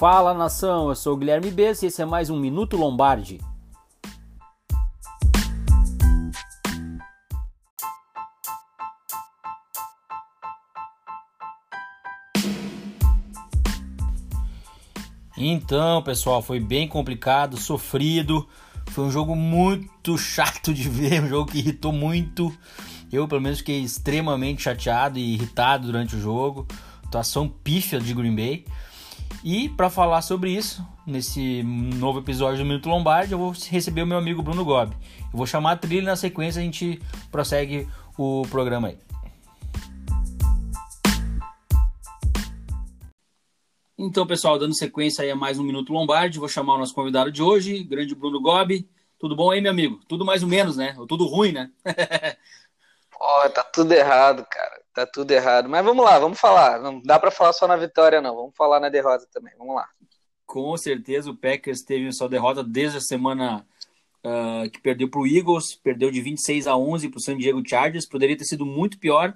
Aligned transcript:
Fala 0.00 0.32
nação, 0.32 0.88
eu 0.88 0.94
sou 0.94 1.12
o 1.12 1.16
Guilherme 1.18 1.50
Bess 1.50 1.82
e 1.82 1.86
esse 1.88 2.00
é 2.00 2.06
mais 2.06 2.30
um 2.30 2.40
Minuto 2.40 2.74
Lombardi. 2.74 3.38
Então, 15.36 16.02
pessoal, 16.02 16.40
foi 16.40 16.58
bem 16.58 16.88
complicado, 16.88 17.58
sofrido. 17.58 18.48
Foi 18.92 19.04
um 19.04 19.10
jogo 19.10 19.36
muito 19.36 20.16
chato 20.16 20.72
de 20.72 20.88
ver, 20.88 21.22
um 21.24 21.28
jogo 21.28 21.52
que 21.52 21.58
irritou 21.58 21.92
muito. 21.92 22.50
Eu, 23.12 23.28
pelo 23.28 23.42
menos, 23.42 23.58
fiquei 23.58 23.82
extremamente 23.82 24.62
chateado 24.62 25.18
e 25.18 25.34
irritado 25.34 25.88
durante 25.88 26.16
o 26.16 26.18
jogo. 26.18 26.66
Atuação 27.04 27.46
pífia 27.46 28.00
de 28.00 28.14
Green 28.14 28.34
Bay. 28.34 28.64
E 29.42 29.70
para 29.70 29.88
falar 29.88 30.20
sobre 30.20 30.50
isso, 30.50 30.86
nesse 31.06 31.62
novo 31.62 32.18
episódio 32.18 32.58
do 32.58 32.66
Minuto 32.66 32.90
Lombardi, 32.90 33.32
eu 33.32 33.38
vou 33.38 33.54
receber 33.70 34.02
o 34.02 34.06
meu 34.06 34.18
amigo 34.18 34.42
Bruno 34.42 34.62
Gobi. 34.62 34.94
Eu 35.32 35.38
vou 35.38 35.46
chamar 35.46 35.72
a 35.72 35.76
trilha 35.76 36.02
e 36.02 36.06
na 36.06 36.16
sequência 36.16 36.60
a 36.60 36.62
gente 36.62 37.00
prossegue 37.30 37.88
o 38.18 38.42
programa 38.50 38.88
aí. 38.88 38.98
Então, 43.98 44.26
pessoal, 44.26 44.58
dando 44.58 44.76
sequência 44.76 45.24
aí 45.24 45.30
a 45.30 45.36
mais 45.36 45.58
um 45.58 45.62
Minuto 45.62 45.92
Lombardi, 45.92 46.38
vou 46.38 46.48
chamar 46.48 46.74
o 46.74 46.78
nosso 46.78 46.94
convidado 46.94 47.32
de 47.32 47.42
hoje, 47.42 47.82
grande 47.82 48.14
Bruno 48.14 48.42
Gobi. 48.42 48.86
Tudo 49.18 49.34
bom 49.34 49.50
aí, 49.50 49.60
meu 49.62 49.70
amigo? 49.70 50.00
Tudo 50.06 50.24
mais 50.24 50.42
ou 50.42 50.48
menos, 50.50 50.76
né? 50.76 50.94
Ou 50.98 51.06
tudo 51.06 51.24
ruim, 51.24 51.52
né? 51.52 51.70
Ó, 53.18 53.46
oh, 53.46 53.50
tá 53.50 53.62
tudo 53.62 53.92
errado, 53.92 54.46
cara. 54.50 54.79
Tá 54.92 55.06
tudo 55.06 55.30
errado. 55.30 55.68
Mas 55.68 55.84
vamos 55.84 56.04
lá, 56.04 56.18
vamos 56.18 56.38
falar. 56.38 56.80
Não 56.80 57.00
dá 57.02 57.18
para 57.18 57.30
falar 57.30 57.52
só 57.52 57.66
na 57.66 57.76
vitória, 57.76 58.20
não. 58.20 58.34
Vamos 58.34 58.56
falar 58.56 58.80
na 58.80 58.88
derrota 58.88 59.26
também. 59.32 59.54
Vamos 59.56 59.74
lá. 59.74 59.88
Com 60.46 60.76
certeza 60.76 61.30
o 61.30 61.36
Packers 61.36 61.82
teve 61.82 62.12
sua 62.12 62.28
derrota 62.28 62.64
desde 62.64 62.98
a 62.98 63.00
semana 63.00 63.64
uh, 64.24 64.68
que 64.70 64.80
perdeu 64.80 65.08
para 65.08 65.20
o 65.20 65.26
Eagles, 65.26 65.76
perdeu 65.76 66.10
de 66.10 66.20
26 66.20 66.66
a 66.66 66.76
11 66.76 67.08
para 67.08 67.18
o 67.18 67.22
San 67.22 67.36
Diego 67.36 67.62
Chargers. 67.66 68.08
Poderia 68.08 68.36
ter 68.36 68.44
sido 68.44 68.66
muito 68.66 68.98
pior. 68.98 69.32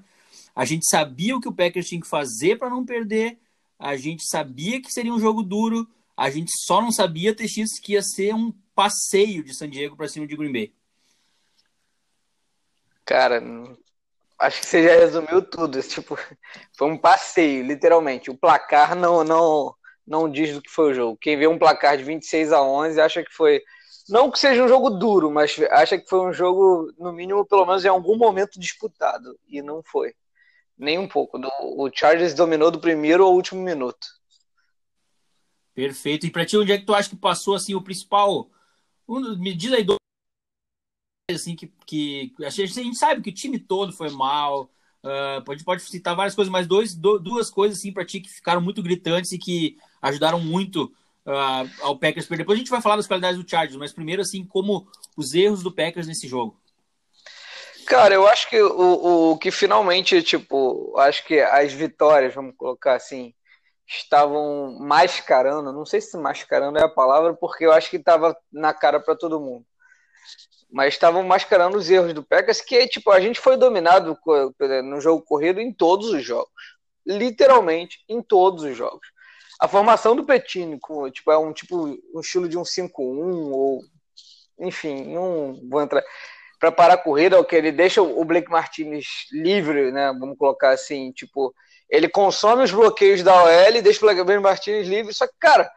A 0.54 0.64
gente 0.64 0.88
sabia 0.88 1.36
o 1.36 1.40
que 1.40 1.48
o 1.48 1.54
Packers 1.54 1.86
tinha 1.86 2.00
que 2.00 2.08
fazer 2.08 2.56
para 2.58 2.70
não 2.70 2.84
perder. 2.84 3.38
A 3.78 3.96
gente 3.96 4.24
sabia 4.28 4.80
que 4.80 4.90
seria 4.90 5.12
um 5.12 5.20
jogo 5.20 5.42
duro. 5.42 5.88
A 6.16 6.30
gente 6.30 6.50
só 6.64 6.80
não 6.80 6.92
sabia, 6.92 7.34
TX, 7.34 7.80
que 7.82 7.92
ia 7.92 8.02
ser 8.02 8.34
um 8.34 8.52
passeio 8.74 9.42
de 9.42 9.54
San 9.54 9.68
Diego 9.68 9.96
para 9.96 10.08
cima 10.08 10.26
de 10.26 10.36
Green 10.36 10.52
Bay. 10.52 10.72
Cara, 13.04 13.42
acho 14.38 14.60
que 14.60 14.66
você 14.66 14.82
já 14.82 14.94
resumiu 14.94 15.42
tudo. 15.42 15.80
Tipo, 15.82 16.16
foi 16.76 16.88
um 16.90 16.98
passeio, 16.98 17.66
literalmente. 17.66 18.30
O 18.30 18.36
placar 18.36 18.94
não, 18.94 19.24
não, 19.24 19.74
não 20.06 20.30
diz 20.30 20.54
do 20.54 20.62
que 20.62 20.70
foi 20.70 20.90
o 20.90 20.94
jogo. 20.94 21.18
Quem 21.20 21.36
vê 21.36 21.46
um 21.46 21.58
placar 21.58 21.96
de 21.96 22.04
26 22.04 22.52
a 22.52 22.62
11 22.62 23.00
acha 23.00 23.24
que 23.24 23.32
foi. 23.32 23.62
Não 24.08 24.30
que 24.30 24.38
seja 24.38 24.62
um 24.62 24.68
jogo 24.68 24.90
duro, 24.90 25.30
mas 25.30 25.58
acha 25.70 25.96
que 25.96 26.08
foi 26.08 26.20
um 26.20 26.32
jogo, 26.32 26.92
no 26.98 27.10
mínimo, 27.12 27.46
pelo 27.46 27.64
menos 27.64 27.84
em 27.84 27.88
algum 27.88 28.18
momento 28.18 28.60
disputado. 28.60 29.38
E 29.48 29.62
não 29.62 29.82
foi. 29.82 30.14
Nem 30.76 30.98
um 30.98 31.08
pouco. 31.08 31.38
O 31.62 31.90
Chargers 31.92 32.34
dominou 32.34 32.70
do 32.70 32.80
primeiro 32.80 33.24
ao 33.24 33.32
último 33.32 33.62
minuto. 33.62 34.06
Perfeito. 35.74 36.26
E 36.26 36.30
pra 36.30 36.44
ti, 36.44 36.56
onde 36.56 36.72
é 36.72 36.78
que 36.78 36.84
tu 36.84 36.94
acha 36.94 37.08
que 37.08 37.16
passou 37.16 37.54
assim 37.54 37.74
o 37.74 37.82
principal? 37.82 38.50
Me 39.38 39.54
diz 39.54 39.72
aí 39.72 39.84
assim 41.32 41.56
que, 41.56 41.72
que 41.86 42.34
a 42.44 42.50
gente 42.50 42.96
sabe 42.96 43.22
que 43.22 43.30
o 43.30 43.34
time 43.34 43.58
todo 43.58 43.92
foi 43.92 44.10
mal. 44.10 44.70
Uh, 45.02 45.42
pode, 45.44 45.64
pode 45.64 45.82
citar 45.82 46.16
várias 46.16 46.34
coisas, 46.34 46.50
mas 46.50 46.66
dois, 46.66 46.94
do, 46.94 47.18
duas 47.18 47.50
coisas 47.50 47.78
assim 47.78 47.92
para 47.92 48.04
ti 48.04 48.20
que 48.20 48.30
ficaram 48.30 48.60
muito 48.60 48.82
gritantes 48.82 49.32
e 49.32 49.38
que 49.38 49.76
ajudaram 50.00 50.40
muito 50.40 50.84
uh, 51.26 51.70
ao 51.80 51.98
Packers 51.98 52.26
perder. 52.26 52.42
Depois 52.42 52.56
a 52.56 52.60
gente 52.60 52.70
vai 52.70 52.80
falar 52.80 52.96
das 52.96 53.06
qualidades 53.06 53.42
do 53.42 53.48
Chargers, 53.48 53.76
mas 53.76 53.92
primeiro 53.92 54.22
assim 54.22 54.44
como 54.44 54.86
os 55.16 55.34
erros 55.34 55.62
do 55.62 55.72
Packers 55.72 56.06
nesse 56.06 56.26
jogo. 56.26 56.58
Cara, 57.86 58.14
eu 58.14 58.26
acho 58.26 58.48
que 58.48 58.60
o, 58.62 59.32
o 59.32 59.38
que 59.38 59.50
finalmente, 59.50 60.22
tipo, 60.22 60.94
acho 60.98 61.24
que 61.26 61.38
as 61.38 61.70
vitórias, 61.70 62.34
vamos 62.34 62.54
colocar 62.56 62.94
assim, 62.94 63.34
estavam 63.86 64.78
mascarando, 64.80 65.70
não 65.70 65.84
sei 65.84 66.00
se 66.00 66.16
mascarando 66.16 66.78
é 66.78 66.82
a 66.82 66.88
palavra, 66.88 67.34
porque 67.34 67.66
eu 67.66 67.72
acho 67.72 67.90
que 67.90 67.96
estava 67.96 68.34
na 68.50 68.72
cara 68.72 68.98
para 69.00 69.14
todo 69.14 69.40
mundo 69.40 69.66
mas 70.70 70.94
estavam 70.94 71.22
mascarando 71.22 71.76
os 71.76 71.90
erros 71.90 72.12
do 72.12 72.22
Packers, 72.22 72.60
que 72.60 72.86
tipo, 72.88 73.10
a 73.10 73.20
gente 73.20 73.40
foi 73.40 73.56
dominado 73.56 74.18
no 74.84 75.00
jogo 75.00 75.22
corrido 75.22 75.60
em 75.60 75.72
todos 75.72 76.08
os 76.08 76.24
jogos. 76.24 76.50
Literalmente 77.06 77.98
em 78.08 78.22
todos 78.22 78.64
os 78.64 78.76
jogos. 78.76 79.06
A 79.60 79.68
formação 79.68 80.16
do 80.16 80.24
Petini 80.24 80.78
tipo, 81.12 81.30
é 81.30 81.38
um 81.38 81.52
tipo 81.52 81.86
um 82.14 82.20
estilo 82.20 82.48
de 82.48 82.58
um 82.58 82.62
5-1 82.62 82.90
ou 82.98 83.82
enfim, 84.58 85.04
não 85.12 85.58
vou 85.68 85.82
entrar 85.82 86.02
para 86.60 86.72
parar 86.72 86.94
a 86.94 86.98
corrida, 86.98 87.38
o 87.38 87.44
que 87.44 87.54
ele 87.54 87.70
deixa 87.70 88.00
o 88.00 88.24
Blake 88.24 88.50
Martinez 88.50 89.06
livre, 89.30 89.92
né? 89.92 90.14
Vamos 90.18 90.38
colocar 90.38 90.70
assim, 90.70 91.12
tipo, 91.12 91.54
ele 91.90 92.08
consome 92.08 92.62
os 92.62 92.72
bloqueios 92.72 93.22
da 93.22 93.42
OL 93.42 93.76
e 93.76 93.82
deixa 93.82 93.98
o 93.98 94.24
Blake 94.24 94.40
Martinez 94.40 94.88
livre, 94.88 95.12
só 95.12 95.26
que 95.26 95.34
cara, 95.38 95.70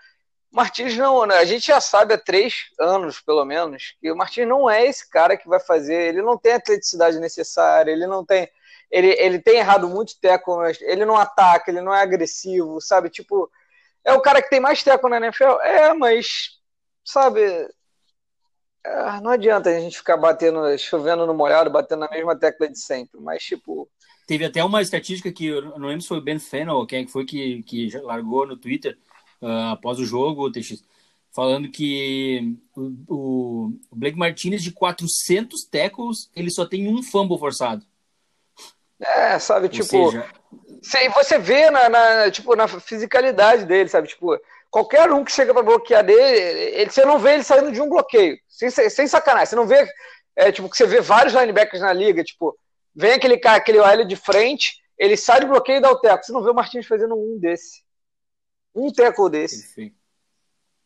Martins 0.57 0.97
não, 0.97 1.23
né? 1.28 1.38
A 1.38 1.45
gente 1.45 1.68
já 1.68 1.79
sabe 1.79 2.16
há 2.16 2.18
três 2.18 2.66
anos, 2.79 3.22
pelo 3.22 3.45
menos, 3.45 3.95
que 4.01 4.12
o 4.12 4.16
Martins 4.16 4.47
não 4.47 4.68
é 4.68 4.88
esse 4.88 5.07
cara 5.07 5.38
que 5.38 5.47
vai 5.47 5.59
fazer. 5.59 6.09
Ele 6.09 6.22
não 6.23 6.35
tem 6.35 6.53
a 6.53 6.56
atleticidade 6.56 7.19
necessária, 7.19 7.91
ele 7.91 8.07
não 8.07 8.25
tem. 8.25 8.50
Ele, 8.90 9.09
ele 9.19 9.40
tem 9.40 9.57
errado 9.57 9.88
muito 9.88 10.19
teco, 10.19 10.59
ele 10.81 11.06
não 11.06 11.16
ataca, 11.16 11.69
ele 11.69 11.81
não 11.81 11.94
é 11.94 12.01
agressivo, 12.01 12.81
sabe? 12.81 13.09
Tipo, 13.09 13.51
é 14.03 14.13
o 14.13 14.22
cara 14.22 14.41
que 14.41 14.50
tem 14.50 14.59
mais 14.59 14.81
teco 14.81 15.07
na 15.07 15.17
NFL? 15.17 15.59
É, 15.62 15.94
mas, 15.94 16.57
sabe, 17.06 17.41
é, 18.84 19.22
não 19.22 19.29
adianta 19.31 19.69
a 19.69 19.79
gente 19.79 19.97
ficar 19.97 20.17
batendo, 20.17 20.75
chovendo 20.79 21.28
no 21.28 21.34
molhado, 21.35 21.69
batendo 21.69 22.00
na 22.00 22.09
mesma 22.09 22.35
tecla 22.35 22.67
de 22.67 22.79
sempre, 22.79 23.22
mas 23.22 23.44
tipo. 23.44 23.88
Teve 24.25 24.46
até 24.46 24.63
uma 24.63 24.81
estatística 24.81 25.31
que 25.31 25.46
eu 25.46 25.78
não 25.78 25.88
lembro 25.88 26.01
se 26.01 26.07
foi 26.07 26.17
o 26.17 26.22
Ben 26.22 26.40
Fennel, 26.40 26.85
quem 26.88 27.06
foi 27.06 27.25
que, 27.25 27.62
que 27.63 27.90
largou 28.00 28.47
no 28.47 28.57
Twitter, 28.57 28.97
uh, 29.42 29.72
após 29.72 30.00
o 30.00 30.06
jogo, 30.06 30.52
TX, 30.52 30.84
falando 31.34 31.70
que 31.70 32.58
o, 32.75 33.72
o 33.92 33.96
Blake 33.96 34.18
Martinez, 34.18 34.64
de 34.64 34.72
400 34.72 35.66
tackles, 35.66 36.30
ele 36.36 36.50
só 36.50 36.66
tem 36.66 36.88
um 36.88 37.03
fumble 37.03 37.38
forçado. 37.38 37.86
É, 39.00 39.38
sabe, 39.38 39.66
Ou 39.66 39.72
tipo. 39.72 40.12
Seja... 40.12 40.28
Você 41.14 41.38
vê 41.38 41.70
na, 41.70 41.90
na, 41.90 42.31
tipo, 42.31 42.56
na 42.56 42.68
fisicalidade 42.68 43.66
dele, 43.66 43.90
sabe? 43.90 44.08
Tipo, 44.08 44.40
qualquer 44.70 45.12
um 45.12 45.24
que 45.24 45.31
chega 45.31 45.53
para 45.53 45.64
bloquear 45.64 46.03
dele, 46.03 46.22
ele, 46.76 46.90
você 46.90 47.06
não 47.06 47.20
vê 47.20 47.36
ele 47.36 47.44
saindo 47.44 47.72
de 47.72 47.81
um 47.81 47.90
bloqueio. 47.90 48.38
Sem, 48.47 48.70
sem 48.70 49.08
sacanagem. 49.08 49.47
Você 49.47 49.56
não 49.56 49.68
vê. 49.68 49.88
É, 50.36 50.52
tipo, 50.52 50.70
que 50.70 50.78
você 50.78 50.86
vê 50.86 51.02
vários 51.02 51.34
linebackers 51.34 51.81
na 51.81 51.92
liga, 51.92 52.24
tipo, 52.24 52.56
vem 52.96 53.14
aquele 53.14 53.38
cara, 53.38 53.58
aquele 53.58 53.80
OL 53.80 54.06
de 54.06 54.16
frente, 54.16 54.76
ele 54.97 55.18
sai 55.18 55.40
do 55.40 55.47
bloqueio 55.47 55.78
e 55.78 55.81
dá 55.81 55.92
o 55.92 56.00
teco. 56.00 56.24
Você 56.24 56.31
não 56.31 56.44
vê 56.44 56.50
o 56.52 56.53
Martins 56.53 56.86
fazendo 56.86 57.16
um 57.16 57.40
desse 57.40 57.87
um 58.78 58.92
tackle 58.92 59.30
desse. 59.30 59.68
Sim. 59.74 59.94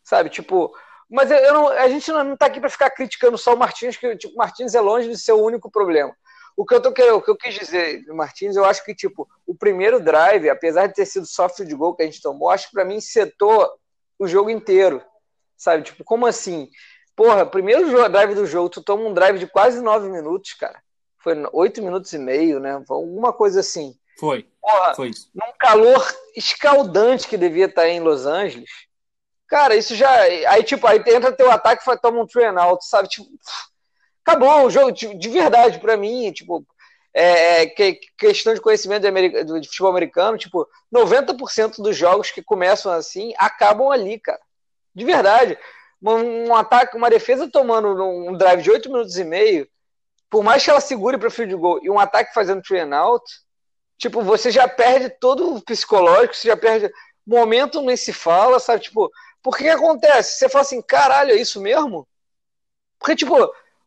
Sabe, 0.03 0.29
tipo. 0.29 0.73
Mas 1.09 1.29
eu 1.29 1.53
não, 1.53 1.67
a 1.67 1.89
gente 1.89 2.09
não, 2.09 2.33
está 2.33 2.45
aqui 2.45 2.59
para 2.61 2.69
ficar 2.69 2.89
criticando 2.89 3.37
só 3.37 3.53
o 3.53 3.57
Martins, 3.57 3.97
que 3.97 4.15
tipo, 4.15 4.33
o 4.33 4.37
Martins 4.37 4.73
é 4.73 4.79
longe 4.79 5.09
de 5.09 5.17
ser 5.17 5.33
o 5.33 5.43
único 5.43 5.69
problema. 5.69 6.15
O 6.55 6.65
que 6.65 6.73
eu 6.73 6.81
tô 6.81 6.93
querendo, 6.93 7.17
o 7.17 7.21
que 7.21 7.29
eu 7.29 7.35
quis 7.35 7.53
dizer, 7.53 8.05
Martins, 8.07 8.55
eu 8.55 8.63
acho 8.63 8.83
que 8.85 8.95
tipo, 8.95 9.27
o 9.45 9.53
primeiro 9.53 10.01
drive, 10.01 10.49
apesar 10.49 10.87
de 10.87 10.93
ter 10.93 11.05
sido 11.05 11.25
soft 11.25 11.63
de 11.63 11.75
gol 11.75 11.95
que 11.95 12.03
a 12.03 12.05
gente 12.05 12.21
tomou, 12.21 12.49
acho 12.49 12.67
que 12.67 12.73
para 12.73 12.85
mim 12.85 13.01
setou 13.01 13.69
o 14.17 14.25
jogo 14.25 14.49
inteiro. 14.49 15.03
Sabe, 15.57 15.83
tipo, 15.83 16.03
como 16.03 16.25
assim? 16.25 16.69
Porra, 17.15 17.45
primeiro 17.45 18.09
drive 18.09 18.33
do 18.33 18.45
jogo, 18.45 18.69
tu 18.69 18.81
toma 18.81 19.03
um 19.03 19.13
drive 19.13 19.37
de 19.37 19.47
quase 19.47 19.81
nove 19.81 20.09
minutos, 20.09 20.53
cara. 20.53 20.81
Foi 21.19 21.35
oito 21.53 21.83
minutos 21.83 22.11
e 22.13 22.17
meio, 22.17 22.59
né? 22.59 22.83
Alguma 22.89 23.33
coisa 23.33 23.59
assim. 23.59 23.95
Foi. 24.21 24.47
Porra, 24.61 24.93
foi 24.93 25.09
isso. 25.09 25.31
Num 25.33 25.51
calor 25.59 26.07
escaldante 26.37 27.27
que 27.27 27.35
devia 27.35 27.65
estar 27.65 27.89
em 27.89 27.99
Los 27.99 28.27
Angeles. 28.27 28.69
Cara, 29.47 29.75
isso 29.75 29.95
já. 29.95 30.11
Aí, 30.11 30.61
tipo, 30.61 30.85
aí 30.85 31.03
entra 31.07 31.31
teu 31.31 31.49
ataque 31.49 31.83
e 31.89 31.97
toma 31.97 32.21
um 32.21 32.27
train 32.27 32.55
out, 32.55 32.85
sabe? 32.85 33.09
Tipo, 33.09 33.27
acabou 34.23 34.67
o 34.67 34.69
jogo, 34.69 34.91
de, 34.91 35.15
de 35.15 35.27
verdade, 35.27 35.79
para 35.79 35.97
mim, 35.97 36.31
tipo. 36.31 36.63
É, 37.13 37.63
é, 37.63 37.65
que, 37.65 37.99
questão 38.15 38.53
de 38.53 38.61
conhecimento 38.61 39.11
de, 39.11 39.59
de 39.59 39.67
futebol 39.67 39.89
americano, 39.89 40.37
tipo, 40.37 40.69
90% 40.95 41.81
dos 41.81 41.97
jogos 41.97 42.29
que 42.29 42.43
começam 42.43 42.91
assim 42.91 43.33
acabam 43.39 43.89
ali, 43.89 44.19
cara. 44.19 44.39
De 44.93 45.03
verdade. 45.03 45.57
Um, 45.99 46.49
um 46.49 46.55
ataque, 46.55 46.95
uma 46.95 47.09
defesa 47.09 47.49
tomando 47.49 47.89
um 48.03 48.37
drive 48.37 48.61
de 48.61 48.69
8 48.69 48.87
minutos 48.87 49.17
e 49.17 49.23
meio, 49.23 49.67
por 50.29 50.43
mais 50.43 50.63
que 50.63 50.69
ela 50.69 50.79
segure 50.79 51.17
para 51.17 51.31
field 51.31 51.55
goal 51.55 51.79
e 51.81 51.89
um 51.89 51.99
ataque 51.99 52.33
fazendo 52.33 52.61
train 52.61 52.93
out, 52.93 53.25
Tipo, 54.01 54.23
você 54.23 54.49
já 54.49 54.67
perde 54.67 55.11
todo 55.11 55.57
o 55.57 55.61
psicológico, 55.61 56.35
você 56.35 56.47
já 56.47 56.57
perde. 56.57 56.91
Momento 57.23 57.83
nem 57.83 57.95
se 57.95 58.11
fala, 58.11 58.59
sabe? 58.59 58.81
Tipo, 58.81 59.11
por 59.43 59.55
que, 59.55 59.69
acontece? 59.69 60.39
Você 60.39 60.49
fala 60.49 60.63
assim, 60.63 60.81
caralho, 60.81 61.29
é 61.29 61.35
isso 61.35 61.61
mesmo? 61.61 62.07
Porque, 62.97 63.15
tipo, 63.15 63.35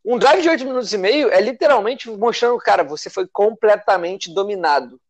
um 0.04 0.16
drive 0.16 0.40
de 0.40 0.48
8 0.48 0.64
minutos 0.64 0.92
e 0.92 0.98
meio 0.98 1.30
é 1.32 1.40
literalmente 1.40 2.08
mostrando, 2.08 2.56
cara, 2.58 2.84
você 2.84 3.10
foi 3.10 3.26
completamente 3.26 4.32
dominado. 4.32 5.00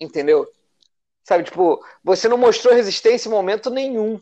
Entendeu? 0.00 0.50
Sabe, 1.22 1.44
tipo, 1.44 1.80
você 2.02 2.28
não 2.28 2.36
mostrou 2.36 2.74
resistência 2.74 3.28
em 3.28 3.32
momento 3.32 3.70
nenhum. 3.70 4.20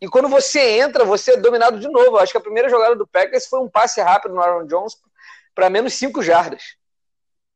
E 0.00 0.06
quando 0.06 0.28
você 0.28 0.78
entra, 0.78 1.04
você 1.04 1.32
é 1.32 1.36
dominado 1.36 1.80
de 1.80 1.88
novo. 1.88 2.10
Eu 2.10 2.18
acho 2.18 2.30
que 2.30 2.38
a 2.38 2.42
primeira 2.42 2.68
jogada 2.68 2.94
do 2.94 3.08
Packers 3.08 3.48
foi 3.48 3.58
um 3.58 3.68
passe 3.68 4.00
rápido 4.00 4.36
no 4.36 4.40
Aaron 4.40 4.66
Jones 4.66 4.96
para 5.52 5.68
menos 5.68 5.94
5 5.94 6.22
jardas. 6.22 6.77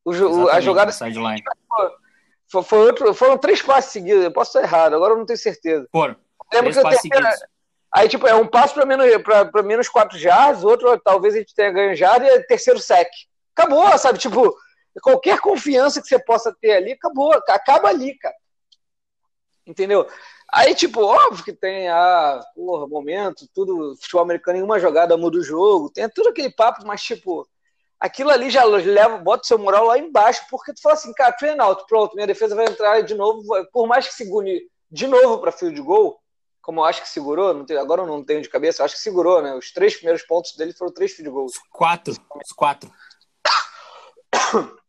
O, 0.05 0.49
a 0.49 0.61
jogada 0.61 0.91
sideline. 0.91 1.43
Foi, 2.51 2.63
foi 2.63 2.79
outro, 2.87 3.15
foram 3.15 3.39
três 3.39 3.63
passes 3.63 3.93
seguidos. 3.93 4.25
Eu 4.25 4.33
posso 4.33 4.51
estar 4.51 4.63
errado, 4.63 4.95
agora 4.95 5.15
eu 5.15 5.19
não 5.19 5.27
tenho 5.27 5.39
certeza. 5.39 5.87
Foram. 5.91 6.17
Lembro 6.53 6.73
três 6.73 7.01
que 7.01 7.09
Aí, 7.95 8.09
tipo, 8.09 8.27
é 8.27 8.35
um 8.35 8.47
passo 8.47 8.73
para 8.73 8.87
menos, 8.87 9.07
pra, 9.23 9.63
menos 9.63 9.87
4 9.87 10.19
jardas, 10.19 10.65
outro 10.65 10.99
talvez 11.01 11.35
a 11.35 11.39
gente 11.39 11.55
tenha 11.55 11.71
ganho 11.71 11.95
jardas 11.95 12.27
e 12.27 12.31
é 12.33 12.43
terceiro 12.43 12.81
sec. 12.81 13.09
Acabou, 13.55 13.99
sabe? 13.99 14.19
Tipo, 14.19 14.57
qualquer 15.03 15.39
confiança 15.41 16.01
que 16.01 16.09
você 16.09 16.19
possa 16.19 16.57
ter 16.59 16.73
ali, 16.73 16.93
acabou. 16.93 17.33
Acaba 17.49 17.89
ali, 17.89 18.17
cara. 18.17 18.35
Entendeu? 19.67 20.09
Aí, 20.51 20.75
tipo, 20.75 21.03
óbvio 21.03 21.45
que 21.45 21.53
tem, 21.53 21.89
ah, 21.89 22.41
porra, 22.55 22.89
momento, 22.89 23.47
tudo, 23.55 23.95
futebol 24.01 24.23
americano 24.23 24.59
em 24.59 24.63
uma 24.63 24.81
jogada 24.81 25.17
muda 25.17 25.39
o 25.39 25.45
jogo, 25.45 25.91
tem 25.91 26.09
tudo 26.09 26.31
aquele 26.31 26.51
papo, 26.51 26.87
mas, 26.87 27.03
tipo, 27.03 27.47
aquilo 28.03 28.31
ali 28.31 28.51
já 28.51 28.65
leva, 28.65 29.17
bota 29.19 29.45
o 29.45 29.47
seu 29.47 29.57
moral 29.57 29.85
lá 29.85 29.97
embaixo, 29.97 30.45
porque 30.51 30.75
tu 30.75 30.83
fala 30.83 30.97
assim, 30.97 31.13
cara, 31.13 31.33
train 31.33 31.57
out, 31.61 31.85
pronto, 31.87 32.17
minha 32.17 32.27
defesa 32.27 32.57
vai 32.57 32.67
entrar 32.67 33.01
de 33.03 33.15
novo, 33.15 33.45
por 33.73 33.87
mais 33.87 34.09
que 34.09 34.15
segure 34.15 34.69
de 34.91 35.07
novo 35.07 35.39
para 35.39 35.53
field 35.53 35.81
goal, 35.81 36.21
como 36.61 36.81
eu 36.81 36.85
acho 36.85 37.01
que 37.01 37.09
segurou, 37.09 37.55
não 37.55 37.65
tem, 37.65 37.77
agora 37.77 38.03
eu 38.03 38.07
não 38.07 38.25
tenho 38.25 38.43
de 38.43 38.49
cabeça, 38.49 38.83
eu 38.83 38.87
acho 38.87 38.97
que 38.97 39.01
segurou, 39.01 39.41
né? 39.41 39.55
Os 39.55 39.71
três 39.71 39.95
primeiros 39.95 40.23
pontos 40.23 40.57
dele 40.57 40.73
foram 40.73 40.93
três 40.93 41.13
field 41.13 41.31
goals. 41.31 41.53
Quatro, 41.71 42.13
os 42.13 42.53
quatro. 42.53 42.93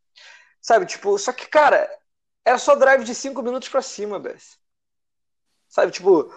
Sabe, 0.60 0.88
tipo, 0.88 1.16
só 1.20 1.32
que, 1.32 1.46
cara, 1.48 1.88
era 2.44 2.58
só 2.58 2.76
drive 2.76 3.04
de 3.04 3.14
cinco 3.14 3.44
minutos 3.44 3.70
para 3.70 3.82
cima, 3.84 4.18
Bess. 4.18 4.58
Sabe, 5.70 5.92
tipo, 5.92 6.34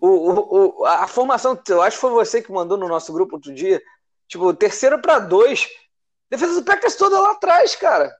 o, 0.00 0.08
o, 0.08 0.80
o, 0.80 0.84
a 0.84 1.06
formação, 1.06 1.60
eu 1.68 1.80
acho 1.80 1.96
que 1.96 2.00
foi 2.00 2.10
você 2.10 2.42
que 2.42 2.50
mandou 2.50 2.76
no 2.76 2.88
nosso 2.88 3.12
grupo 3.12 3.36
outro 3.36 3.54
dia. 3.54 3.80
Tipo, 4.26 4.52
terceiro 4.54 5.00
para 5.00 5.20
dois. 5.20 5.68
Defesa 6.32 6.54
do 6.54 6.64
Packers 6.64 6.96
toda 6.96 7.20
lá 7.20 7.32
atrás, 7.32 7.76
cara. 7.76 8.16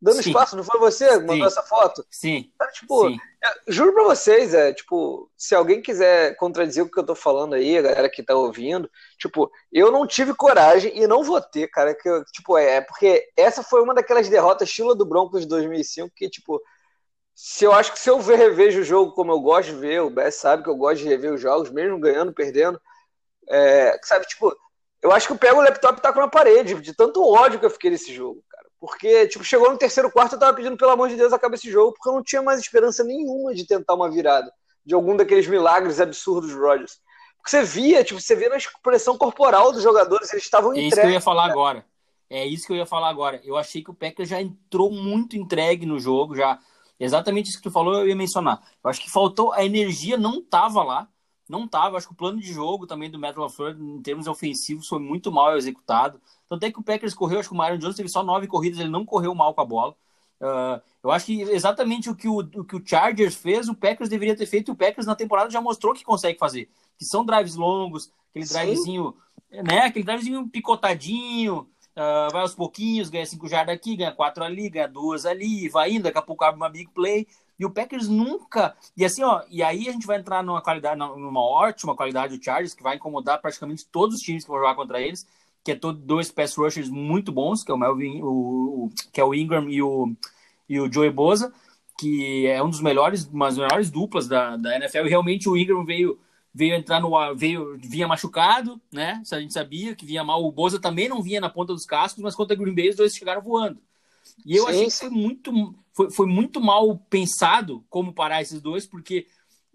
Dando 0.00 0.22
Sim. 0.22 0.30
espaço, 0.30 0.56
não 0.56 0.64
foi 0.64 0.80
você 0.80 1.06
que 1.06 1.26
mandou 1.26 1.46
essa 1.46 1.62
foto? 1.62 2.02
Sim. 2.10 2.50
tipo, 2.72 3.06
Sim. 3.06 3.18
É, 3.44 3.54
juro 3.68 3.92
pra 3.92 4.04
vocês, 4.04 4.54
é, 4.54 4.72
tipo, 4.72 5.30
se 5.36 5.54
alguém 5.54 5.82
quiser 5.82 6.34
contradizer 6.36 6.82
o 6.82 6.90
que 6.90 6.98
eu 6.98 7.04
tô 7.04 7.14
falando 7.14 7.52
aí, 7.52 7.76
a 7.76 7.82
galera 7.82 8.08
que 8.08 8.22
tá 8.22 8.34
ouvindo, 8.34 8.90
tipo, 9.18 9.52
eu 9.70 9.92
não 9.92 10.06
tive 10.06 10.34
coragem 10.34 10.98
e 10.98 11.06
não 11.06 11.22
vou 11.22 11.38
ter, 11.38 11.68
cara, 11.68 11.94
que 11.94 12.08
eu, 12.08 12.24
tipo, 12.24 12.56
é, 12.56 12.76
é 12.76 12.80
porque 12.80 13.28
essa 13.36 13.62
foi 13.62 13.82
uma 13.82 13.92
daquelas 13.94 14.26
derrotas 14.30 14.70
estilo 14.70 14.94
do 14.94 15.04
Broncos 15.04 15.42
de 15.42 15.48
2005 15.48 16.10
que, 16.16 16.30
tipo, 16.30 16.62
se 17.34 17.64
eu 17.64 17.74
acho 17.74 17.92
que 17.92 17.98
se 17.98 18.08
eu 18.08 18.18
revejo 18.18 18.80
o 18.80 18.84
jogo 18.84 19.12
como 19.12 19.32
eu 19.32 19.40
gosto 19.40 19.68
de 19.68 19.78
ver, 19.78 20.00
o 20.00 20.08
Bess 20.08 20.36
sabe 20.36 20.62
que 20.62 20.70
eu 20.70 20.76
gosto 20.76 21.02
de 21.02 21.08
rever 21.08 21.34
os 21.34 21.40
jogos, 21.42 21.70
mesmo 21.70 22.00
ganhando, 22.00 22.32
perdendo. 22.32 22.80
É, 23.50 24.00
sabe, 24.02 24.26
tipo, 24.26 24.56
eu 25.02 25.12
acho 25.12 25.26
que 25.26 25.32
eu 25.32 25.38
pego 25.38 25.58
o 25.60 25.62
laptop 25.62 25.98
e 25.98 26.02
taco 26.02 26.20
na 26.20 26.28
parede, 26.28 26.74
de 26.80 26.94
tanto 26.94 27.22
ódio 27.22 27.58
que 27.58 27.66
eu 27.66 27.70
fiquei 27.70 27.90
nesse 27.90 28.14
jogo, 28.14 28.42
cara. 28.48 28.66
Porque, 28.80 29.26
tipo, 29.28 29.44
chegou 29.44 29.70
no 29.70 29.78
terceiro 29.78 30.10
quarto, 30.10 30.34
eu 30.34 30.38
tava 30.38 30.54
pedindo, 30.54 30.76
pelo 30.76 30.92
amor 30.92 31.08
de 31.08 31.16
Deus, 31.16 31.32
acabe 31.32 31.56
esse 31.56 31.70
jogo, 31.70 31.92
porque 31.92 32.08
eu 32.08 32.14
não 32.14 32.22
tinha 32.22 32.42
mais 32.42 32.60
esperança 32.60 33.04
nenhuma 33.04 33.54
de 33.54 33.66
tentar 33.66 33.94
uma 33.94 34.10
virada, 34.10 34.52
de 34.84 34.94
algum 34.94 35.16
daqueles 35.16 35.46
milagres 35.46 36.00
absurdos 36.00 36.52
do 36.52 36.60
Rodgers. 36.60 37.00
Porque 37.36 37.50
você 37.50 37.62
via, 37.62 38.04
tipo, 38.04 38.20
você 38.20 38.36
via 38.36 38.48
na 38.48 38.56
expressão 38.56 39.18
corporal 39.18 39.72
dos 39.72 39.82
jogadores, 39.82 40.32
eles 40.32 40.44
estavam 40.44 40.72
entregues. 40.72 40.92
É 40.92 41.00
isso 41.00 41.00
que 41.00 41.06
eu 41.06 41.12
ia 41.12 41.20
falar 41.20 41.42
cara. 41.42 41.52
agora. 41.52 41.86
É 42.30 42.46
isso 42.46 42.66
que 42.66 42.72
eu 42.72 42.76
ia 42.76 42.86
falar 42.86 43.08
agora. 43.08 43.40
Eu 43.44 43.56
achei 43.56 43.82
que 43.82 43.90
o 43.90 43.94
Packers 43.94 44.28
já 44.28 44.40
entrou 44.40 44.90
muito 44.90 45.36
entregue 45.36 45.84
no 45.84 45.98
jogo, 45.98 46.34
já 46.34 46.58
Exatamente 47.02 47.48
isso 47.48 47.58
que 47.58 47.64
tu 47.64 47.70
falou, 47.70 47.94
eu 47.94 48.08
ia 48.08 48.14
mencionar. 48.14 48.62
Eu 48.82 48.88
acho 48.88 49.00
que 49.00 49.10
faltou, 49.10 49.52
a 49.52 49.64
energia 49.64 50.16
não 50.16 50.40
tava 50.40 50.84
lá, 50.84 51.08
não 51.52 51.68
tava. 51.68 51.96
Acho 51.96 52.08
que 52.08 52.14
o 52.14 52.16
plano 52.16 52.40
de 52.40 52.52
jogo 52.52 52.86
também 52.86 53.10
do 53.10 53.18
Metal 53.18 53.44
LaFleur, 53.44 53.76
em 53.78 54.00
termos 54.02 54.26
ofensivos, 54.26 54.88
foi 54.88 54.98
muito 54.98 55.30
mal 55.30 55.56
executado. 55.56 56.20
Tanto 56.48 56.64
é 56.64 56.72
que 56.72 56.80
o 56.80 56.82
Packers 56.82 57.14
correu, 57.14 57.38
acho 57.38 57.50
que 57.50 57.54
o 57.54 57.58
Myron 57.58 57.78
Jones 57.78 57.94
teve 57.94 58.08
só 58.08 58.22
nove 58.22 58.46
corridas, 58.46 58.80
ele 58.80 58.88
não 58.88 59.04
correu 59.04 59.34
mal 59.34 59.54
com 59.54 59.60
a 59.60 59.64
bola. 59.64 59.94
Uh, 60.40 60.80
eu 61.04 61.10
acho 61.12 61.26
que 61.26 61.42
exatamente 61.42 62.10
o 62.10 62.16
que 62.16 62.26
o, 62.26 62.38
o 62.38 62.64
que 62.64 62.74
o 62.74 62.82
Chargers 62.84 63.36
fez, 63.36 63.68
o 63.68 63.74
Packers 63.76 64.08
deveria 64.08 64.36
ter 64.36 64.46
feito. 64.46 64.72
O 64.72 64.76
Packers 64.76 65.06
na 65.06 65.14
temporada 65.14 65.50
já 65.50 65.60
mostrou 65.60 65.94
que 65.94 66.02
consegue 66.02 66.38
fazer. 66.38 66.68
Que 66.98 67.04
são 67.04 67.24
drives 67.24 67.54
longos, 67.54 68.10
aquele 68.30 68.46
drivezinho, 68.46 69.14
né? 69.50 69.80
Aquele 69.80 70.04
drivezinho 70.04 70.48
picotadinho, 70.48 71.68
Uh, 71.92 72.32
vai 72.32 72.40
aos 72.40 72.54
pouquinhos, 72.54 73.10
ganha 73.10 73.26
5 73.26 73.46
jardas 73.46 73.74
aqui, 73.74 73.96
ganha 73.96 74.12
4 74.12 74.42
ali, 74.42 74.70
ganha 74.70 74.88
2 74.88 75.26
ali, 75.26 75.68
vai 75.68 75.92
indo, 75.92 76.04
daqui 76.04 76.16
a 76.16 76.22
pouco 76.22 76.42
abre 76.42 76.56
uma 76.56 76.70
big 76.70 76.90
play. 76.90 77.26
E 77.62 77.64
o 77.64 77.70
Packers 77.70 78.08
nunca. 78.08 78.74
E 78.96 79.04
assim, 79.04 79.22
ó, 79.22 79.42
e 79.48 79.62
aí 79.62 79.88
a 79.88 79.92
gente 79.92 80.04
vai 80.04 80.18
entrar 80.18 80.42
numa 80.42 80.60
qualidade, 80.60 80.98
numa 80.98 81.40
ótima 81.40 81.94
qualidade 81.94 82.36
do 82.36 82.44
Chargers, 82.44 82.74
que 82.74 82.82
vai 82.82 82.96
incomodar 82.96 83.40
praticamente 83.40 83.86
todos 83.86 84.16
os 84.16 84.20
times 84.20 84.42
que 84.42 84.50
vão 84.50 84.58
jogar 84.58 84.74
contra 84.74 85.00
eles, 85.00 85.24
que 85.62 85.70
é 85.70 85.76
todo, 85.76 85.96
dois 85.96 86.32
pass 86.32 86.56
rushers 86.56 86.88
muito 86.88 87.30
bons, 87.30 87.62
que 87.62 87.70
é 87.70 87.74
o 87.74 87.78
Melvin, 87.78 88.20
o, 88.20 88.26
o, 88.86 88.90
que 89.12 89.20
é 89.20 89.24
o 89.24 89.32
Ingram 89.32 89.70
e 89.70 89.80
o, 89.80 90.12
e 90.68 90.80
o 90.80 90.92
Joey 90.92 91.10
Boza, 91.10 91.52
que 91.96 92.48
é 92.48 92.60
um 92.60 92.68
dos 92.68 92.80
melhores, 92.80 93.26
umas 93.28 93.56
melhores 93.56 93.92
duplas 93.92 94.26
da, 94.26 94.56
da 94.56 94.74
NFL, 94.74 95.06
e 95.06 95.10
realmente 95.10 95.48
o 95.48 95.56
Ingram 95.56 95.84
veio 95.84 96.18
veio 96.52 96.74
entrar 96.74 97.00
no 97.00 97.12
veio 97.36 97.78
vinha 97.78 98.08
machucado, 98.08 98.80
né? 98.92 99.22
A 99.30 99.40
gente 99.40 99.54
sabia 99.54 99.94
que 99.94 100.04
vinha 100.04 100.24
mal. 100.24 100.44
O 100.44 100.50
Boza 100.50 100.80
também 100.80 101.08
não 101.08 101.22
vinha 101.22 101.40
na 101.40 101.48
ponta 101.48 101.72
dos 101.72 101.86
cascos, 101.86 102.22
mas 102.22 102.34
contra 102.34 102.54
o 102.56 102.58
Green 102.58 102.74
Bay 102.74 102.90
os 102.90 102.96
dois 102.96 103.14
chegaram 103.14 103.40
voando. 103.40 103.80
E 104.44 104.56
eu 104.56 104.64
sim, 104.64 104.70
achei 104.70 104.86
que 104.86 104.92
foi 104.92 105.10
muito, 105.10 105.74
foi, 105.92 106.10
foi 106.10 106.26
muito 106.26 106.60
mal 106.60 106.96
pensado 107.10 107.84
como 107.88 108.12
parar 108.12 108.42
esses 108.42 108.60
dois, 108.60 108.86
porque 108.86 109.26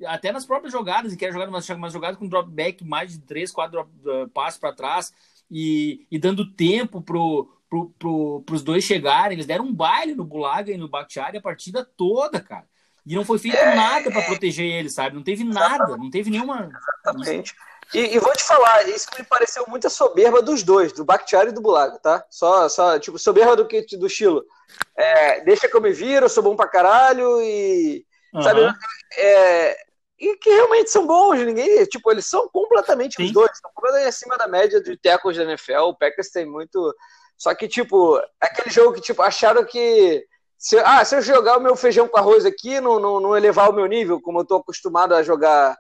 até 0.06 0.32
nas 0.32 0.46
próprias 0.46 0.72
jogadas, 0.72 1.14
e 1.14 1.18
que 1.18 1.26
era 1.26 1.34
jogada 1.34 1.52
umas, 1.52 1.68
umas 1.70 1.94
jogadas 1.94 2.18
com 2.18 2.28
dropback 2.28 2.84
mais 2.84 3.12
de 3.12 3.20
três, 3.20 3.52
quatro 3.52 3.82
uh, 3.82 4.30
passos 4.30 4.60
para 4.60 4.76
trás 4.76 5.12
e, 5.50 6.06
e 6.12 6.20
dando 6.20 6.52
tempo 6.54 7.02
pro, 7.02 7.50
pro, 7.70 7.90
pro, 7.98 8.44
pros 8.46 8.62
dois 8.62 8.84
chegarem. 8.84 9.36
Eles 9.36 9.46
deram 9.46 9.66
um 9.66 9.74
baile 9.74 10.14
no 10.14 10.24
Bulaga 10.24 10.72
e 10.72 10.78
no 10.78 10.90
Bakhtiari 10.90 11.38
a 11.38 11.42
partida 11.42 11.84
toda, 11.84 12.40
cara. 12.40 12.68
E 13.06 13.16
não 13.16 13.24
foi 13.24 13.40
feito 13.40 13.56
é, 13.56 13.74
nada 13.74 14.12
para 14.12 14.22
proteger 14.24 14.66
ele, 14.66 14.90
sabe? 14.90 15.16
Não 15.16 15.24
teve 15.24 15.44
nada, 15.44 15.96
não 15.96 16.10
teve 16.10 16.30
nenhuma. 16.30 16.70
Exatamente. 17.06 17.56
E, 17.94 18.16
e, 18.16 18.20
vou 18.20 18.34
te 18.34 18.44
falar, 18.44 18.88
isso 18.90 19.08
me 19.18 19.24
pareceu 19.24 19.66
muito 19.68 19.88
a 19.88 19.90
soberba 19.90 20.42
dos 20.42 20.62
dois, 20.62 20.92
do 20.92 21.06
Bakhtiari 21.06 21.50
e 21.50 21.54
do 21.54 21.62
Bulaga, 21.62 21.98
tá? 22.00 22.26
Só, 22.30 22.68
só 22.68 23.00
tipo, 23.00 23.18
soberba 23.18 23.56
do 23.56 23.68
que 23.68 23.86
do 23.98 24.08
estilo. 24.08 24.44
É, 24.96 25.42
deixa 25.42 25.70
que 25.70 25.76
eu 25.76 25.82
me 25.82 25.94
viro, 25.94 26.26
eu 26.26 26.30
sou 26.30 26.44
bom 26.44 26.56
pra 26.56 26.68
caralho 26.68 27.42
e. 27.42 28.06
Uhum. 28.34 28.42
Sabe? 28.42 28.74
É, 29.18 29.78
e 30.20 30.36
que 30.38 30.50
realmente 30.50 30.90
são 30.90 31.08
bons, 31.08 31.40
ninguém. 31.40 31.86
Tipo, 31.86 32.12
eles 32.12 32.26
são 32.26 32.50
completamente 32.50 33.16
Sim. 33.16 33.26
os 33.26 33.32
dois, 33.32 33.52
estão 33.52 33.72
completamente 33.74 34.10
acima 34.10 34.38
da 34.38 34.48
média 34.48 34.82
de 34.82 34.98
tackles 34.98 35.38
da 35.38 35.44
NFL. 35.44 35.84
O 35.84 35.98
Packers 35.98 36.30
tem 36.30 36.46
muito. 36.46 36.94
Só 37.38 37.54
que, 37.54 37.68
tipo, 37.68 38.20
aquele 38.42 38.70
jogo 38.70 38.94
que, 38.94 39.02
tipo, 39.02 39.22
acharam 39.22 39.64
que 39.64 40.26
se, 40.58 40.78
ah, 40.80 41.06
se 41.06 41.16
eu 41.16 41.22
jogar 41.22 41.58
o 41.58 41.62
meu 41.62 41.76
feijão 41.76 42.08
com 42.08 42.18
arroz 42.18 42.46
aqui, 42.46 42.82
não, 42.82 43.00
não, 43.00 43.20
não 43.20 43.38
elevar 43.38 43.70
o 43.70 43.74
meu 43.74 43.86
nível, 43.86 44.20
como 44.20 44.40
eu 44.40 44.44
estou 44.44 44.58
acostumado 44.58 45.14
a 45.14 45.22
jogar, 45.22 45.78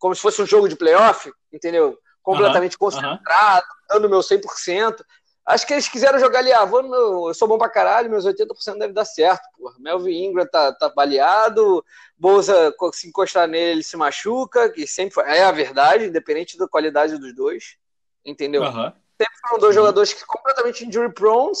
como 0.00 0.14
se 0.14 0.22
fosse 0.22 0.42
um 0.42 0.46
jogo 0.46 0.68
de 0.68 0.74
playoff, 0.74 1.30
entendeu? 1.52 1.96
Completamente 2.22 2.72
uhum, 2.72 2.78
concentrado, 2.78 3.66
uhum. 3.66 3.86
dando 3.88 4.10
meu 4.10 4.20
100%. 4.20 5.04
Acho 5.46 5.66
que 5.66 5.74
eles 5.74 5.88
quiseram 5.88 6.18
jogar 6.18 6.40
ali, 6.40 6.52
ah, 6.52 6.64
vou 6.64 6.82
no, 6.82 7.28
eu 7.28 7.34
sou 7.34 7.46
bom 7.46 7.58
pra 7.58 7.68
caralho, 7.68 8.10
meus 8.10 8.24
80% 8.24 8.78
deve 8.78 8.92
dar 8.92 9.04
certo, 9.04 9.42
porra. 9.56 9.74
Melvin 9.78 10.24
Ingram 10.24 10.46
tá, 10.46 10.72
tá 10.72 10.88
baleado, 10.88 11.84
Bolsa, 12.16 12.74
se 12.92 13.08
encostar 13.08 13.46
nele, 13.46 13.72
ele 13.72 13.82
se 13.82 13.96
machuca, 13.96 14.70
que 14.70 14.86
sempre 14.86 15.14
foi, 15.14 15.24
é 15.24 15.42
a 15.42 15.52
verdade, 15.52 16.06
independente 16.06 16.56
da 16.56 16.68
qualidade 16.68 17.18
dos 17.18 17.34
dois, 17.34 17.76
entendeu? 18.24 18.62
Uhum. 18.62 18.92
Sempre 19.18 19.38
foram 19.42 19.58
dois 19.58 19.74
jogadores 19.74 20.12
que 20.12 20.24
completamente 20.24 20.84
injury 20.84 21.12
prone, 21.12 21.52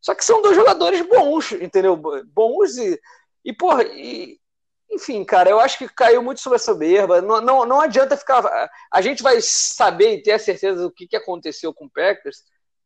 só 0.00 0.14
que 0.14 0.24
são 0.24 0.42
dois 0.42 0.56
jogadores 0.56 1.00
bons, 1.06 1.52
entendeu? 1.52 1.96
Bons 1.96 2.76
e. 2.76 3.00
E, 3.42 3.54
porra, 3.54 3.84
e, 3.84 4.39
enfim, 4.90 5.24
cara, 5.24 5.48
eu 5.48 5.60
acho 5.60 5.78
que 5.78 5.88
caiu 5.88 6.22
muito 6.22 6.40
sobre 6.40 6.56
a 6.56 6.60
soberba. 6.60 7.22
Não, 7.22 7.40
não, 7.40 7.64
não 7.64 7.80
adianta 7.80 8.16
ficar. 8.16 8.70
A 8.92 9.00
gente 9.00 9.22
vai 9.22 9.38
saber 9.40 10.14
e 10.14 10.22
ter 10.22 10.32
a 10.32 10.38
certeza 10.38 10.82
do 10.82 10.90
que, 10.90 11.06
que 11.06 11.16
aconteceu 11.16 11.72
com 11.72 11.84
o 11.84 11.90
Packers, 11.90 12.38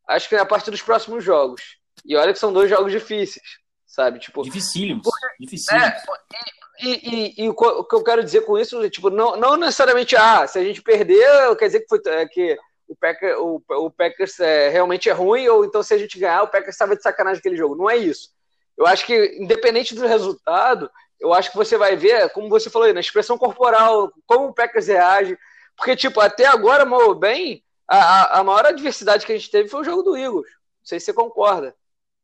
acho 0.07 0.29
que 0.29 0.35
a 0.35 0.45
partir 0.45 0.69
dos 0.69 0.81
próximos 0.81 1.23
jogos. 1.23 1.79
E 2.05 2.15
olha 2.15 2.31
que 2.31 2.39
são 2.39 2.53
dois 2.53 2.69
jogos 2.69 2.91
difíceis, 2.91 3.45
sabe? 3.87 4.19
Tipo, 4.19 4.43
dificílimos. 4.43 5.07
dificílimos. 5.39 5.83
É, 5.83 6.85
e, 6.85 6.89
e, 6.89 7.45
e, 7.45 7.49
o 7.49 7.55
que 7.55 7.95
eu 7.95 8.03
quero 8.03 8.23
dizer 8.23 8.41
com 8.41 8.57
isso, 8.57 8.87
tipo, 8.89 9.09
não, 9.09 9.35
não 9.35 9.57
necessariamente, 9.57 10.15
ah, 10.15 10.45
se 10.45 10.59
a 10.59 10.63
gente 10.63 10.81
perder, 10.81 11.55
quer 11.57 11.67
dizer 11.67 11.79
que 11.79 11.87
foi 11.87 12.01
é, 12.05 12.27
que 12.27 12.57
o, 12.87 12.95
Packer, 12.95 13.41
o, 13.41 13.63
o 13.67 13.89
Packers 13.89 14.39
é, 14.39 14.69
realmente 14.69 15.09
é 15.09 15.13
ruim, 15.13 15.47
ou 15.47 15.65
então 15.65 15.81
se 15.81 15.93
a 15.93 15.97
gente 15.97 16.19
ganhar, 16.19 16.43
o 16.43 16.49
Packers 16.49 16.75
estava 16.75 16.95
de 16.95 17.01
sacanagem 17.01 17.39
aquele 17.39 17.57
jogo. 17.57 17.75
Não 17.75 17.89
é 17.89 17.97
isso. 17.97 18.29
Eu 18.77 18.85
acho 18.85 19.05
que, 19.05 19.37
independente 19.39 19.95
do 19.95 20.05
resultado, 20.05 20.91
eu 21.19 21.33
acho 21.33 21.51
que 21.51 21.57
você 21.57 21.77
vai 21.77 21.95
ver, 21.95 22.29
como 22.31 22.49
você 22.49 22.69
falou 22.69 22.87
aí, 22.87 22.93
na 22.93 22.99
expressão 22.99 23.37
corporal, 23.37 24.11
como 24.25 24.47
o 24.47 24.53
Packers 24.53 24.87
reage. 24.87 25.37
Porque, 25.75 25.95
tipo, 25.95 26.19
até 26.19 26.45
agora, 26.45 26.85
mal 26.85 27.13
bem, 27.15 27.63
a, 27.87 28.39
a 28.39 28.43
maior 28.43 28.65
adversidade 28.65 29.25
que 29.25 29.31
a 29.31 29.37
gente 29.37 29.49
teve 29.49 29.69
foi 29.69 29.81
o 29.81 29.83
jogo 29.83 30.03
do 30.03 30.17
Eagles. 30.17 30.49
Não 30.49 30.85
sei 30.85 30.99
se 30.99 31.07
você 31.07 31.13
concorda. 31.13 31.75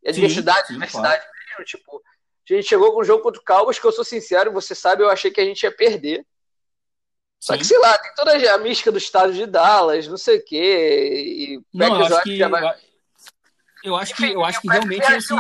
E 0.04 0.10
a 0.10 0.14
sim, 0.14 0.22
diversidade, 0.22 0.68
sim, 0.68 0.74
diversidade 0.74 1.22
claro. 1.22 1.38
mesmo, 1.50 1.66
tipo, 1.66 2.02
A 2.50 2.54
gente 2.54 2.68
chegou 2.68 2.94
com 2.94 3.02
um 3.02 3.04
jogo 3.04 3.24
contra 3.24 3.42
o 3.42 3.46
Cowboys 3.46 3.80
que 3.80 3.86
eu 3.86 3.92
sou 3.92 4.04
sincero, 4.04 4.52
você 4.52 4.74
sabe, 4.74 5.04
eu 5.04 5.10
achei 5.10 5.32
que 5.32 5.42
a 5.42 5.46
gente 5.46 5.64
ia 5.64 5.72
perder. 5.72 6.26
Só 7.40 7.58
que, 7.58 7.66
sei 7.66 7.80
lá, 7.80 7.98
tem 7.98 8.14
toda 8.14 8.54
a 8.54 8.58
mística 8.60 8.92
do 8.92 9.00
estado 9.00 9.34
de 9.34 9.48
Dallas, 9.48 10.08
não 10.08 10.18
sei 10.18 10.38
o 10.38 10.46
quê. 10.46 11.24
E 11.26 11.62
não, 11.74 12.00
eu 12.00 12.06
acho 12.06 12.24
que, 12.24 12.48
vai... 12.48 12.80
eu 13.84 13.96
acho 13.96 14.16
que, 14.16 14.32
eu 14.32 14.46
acho 14.46 14.62
que 14.62 14.68
realmente 14.68 15.12
esse... 15.14 15.34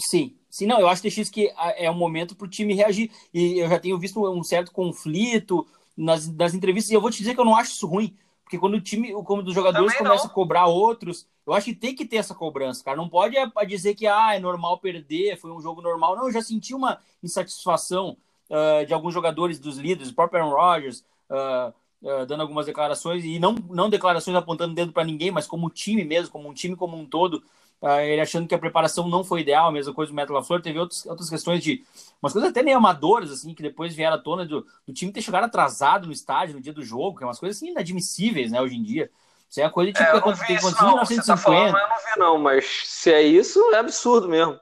Sim, 0.00 0.37
sim, 0.58 0.66
não, 0.66 0.80
eu 0.80 0.88
acho 0.88 1.02
que 1.02 1.24
que 1.30 1.52
é 1.76 1.88
um 1.88 1.94
momento 1.94 2.34
para 2.34 2.46
o 2.46 2.50
time 2.50 2.74
reagir. 2.74 3.12
E 3.32 3.58
eu 3.60 3.68
já 3.68 3.78
tenho 3.78 3.96
visto 3.98 4.28
um 4.28 4.42
certo 4.42 4.72
conflito 4.72 5.64
nas, 5.96 6.26
nas 6.34 6.52
entrevistas, 6.52 6.90
e 6.90 6.94
eu 6.94 7.00
vou 7.00 7.10
te 7.10 7.18
dizer 7.18 7.34
que 7.34 7.40
eu 7.40 7.44
não 7.44 7.54
acho 7.54 7.70
isso 7.70 7.86
ruim. 7.86 8.16
Porque 8.42 8.58
quando 8.58 8.74
o 8.74 8.80
time, 8.80 9.12
como 9.24 9.42
os 9.42 9.54
jogadores 9.54 9.96
começam 9.96 10.26
a 10.26 10.32
cobrar 10.32 10.66
outros, 10.66 11.28
eu 11.46 11.52
acho 11.52 11.66
que 11.66 11.74
tem 11.74 11.94
que 11.94 12.04
ter 12.04 12.16
essa 12.16 12.34
cobrança, 12.34 12.82
cara. 12.82 12.96
Não 12.96 13.08
pode 13.08 13.36
é, 13.36 13.46
dizer 13.66 13.94
que 13.94 14.06
ah, 14.06 14.34
é 14.34 14.40
normal 14.40 14.78
perder, 14.78 15.36
foi 15.36 15.52
um 15.52 15.60
jogo 15.60 15.80
normal. 15.80 16.16
Não, 16.16 16.26
eu 16.26 16.32
já 16.32 16.42
senti 16.42 16.74
uma 16.74 16.98
insatisfação 17.22 18.16
uh, 18.50 18.84
de 18.84 18.92
alguns 18.92 19.14
jogadores 19.14 19.60
dos 19.60 19.76
líderes, 19.76 20.10
o 20.10 20.14
próprio 20.14 20.42
Aaron 20.42 20.56
Rodgers, 20.56 21.04
uh, 21.30 21.72
uh, 22.02 22.26
dando 22.26 22.40
algumas 22.40 22.66
declarações, 22.66 23.24
e 23.24 23.38
não, 23.38 23.54
não 23.70 23.88
declarações 23.88 24.36
apontando 24.36 24.74
dedo 24.74 24.92
para 24.92 25.04
ninguém, 25.04 25.30
mas 25.30 25.46
como 25.46 25.70
time 25.70 26.02
mesmo, 26.04 26.32
como 26.32 26.48
um 26.48 26.54
time 26.54 26.74
como 26.74 26.96
um 26.96 27.06
todo, 27.06 27.44
ele 27.80 28.20
achando 28.20 28.48
que 28.48 28.54
a 28.54 28.58
preparação 28.58 29.08
não 29.08 29.22
foi 29.22 29.42
ideal, 29.42 29.68
a 29.68 29.72
mesma 29.72 29.94
coisa 29.94 30.10
do 30.10 30.14
Metal 30.16 30.34
LaFleur, 30.34 30.60
teve 30.60 30.78
outros, 30.78 31.06
outras 31.06 31.30
questões 31.30 31.62
de, 31.62 31.84
umas 32.20 32.32
coisas 32.32 32.50
até 32.50 32.62
meio 32.62 32.76
amadoras, 32.76 33.30
assim, 33.30 33.54
que 33.54 33.62
depois 33.62 33.94
vieram 33.94 34.16
à 34.16 34.18
tona 34.18 34.44
do, 34.44 34.66
do 34.86 34.92
time 34.92 35.12
ter 35.12 35.22
chegado 35.22 35.44
atrasado 35.44 36.06
no 36.06 36.12
estádio 36.12 36.56
no 36.56 36.60
dia 36.60 36.72
do 36.72 36.82
jogo, 36.82 37.16
que 37.16 37.24
é 37.24 37.26
umas 37.26 37.38
coisas 37.38 37.56
assim 37.56 37.70
inadmissíveis, 37.70 38.50
né, 38.50 38.60
hoje 38.60 38.76
em 38.76 38.82
dia. 38.82 39.10
Isso 39.48 39.60
é 39.60 39.64
a 39.64 39.70
coisa 39.70 39.92
tipo 39.92 40.04
é, 40.04 40.10
que 40.10 40.16
aconteceu 40.16 40.56
em 40.56 40.58
1950. 40.58 41.26
Tá 41.26 41.36
falando, 41.36 41.76
eu 41.78 41.88
não 41.88 41.96
vi 41.96 42.18
não, 42.18 42.38
mas 42.38 42.64
se 42.84 43.12
é 43.12 43.22
isso, 43.22 43.60
é 43.72 43.78
absurdo 43.78 44.28
mesmo. 44.28 44.58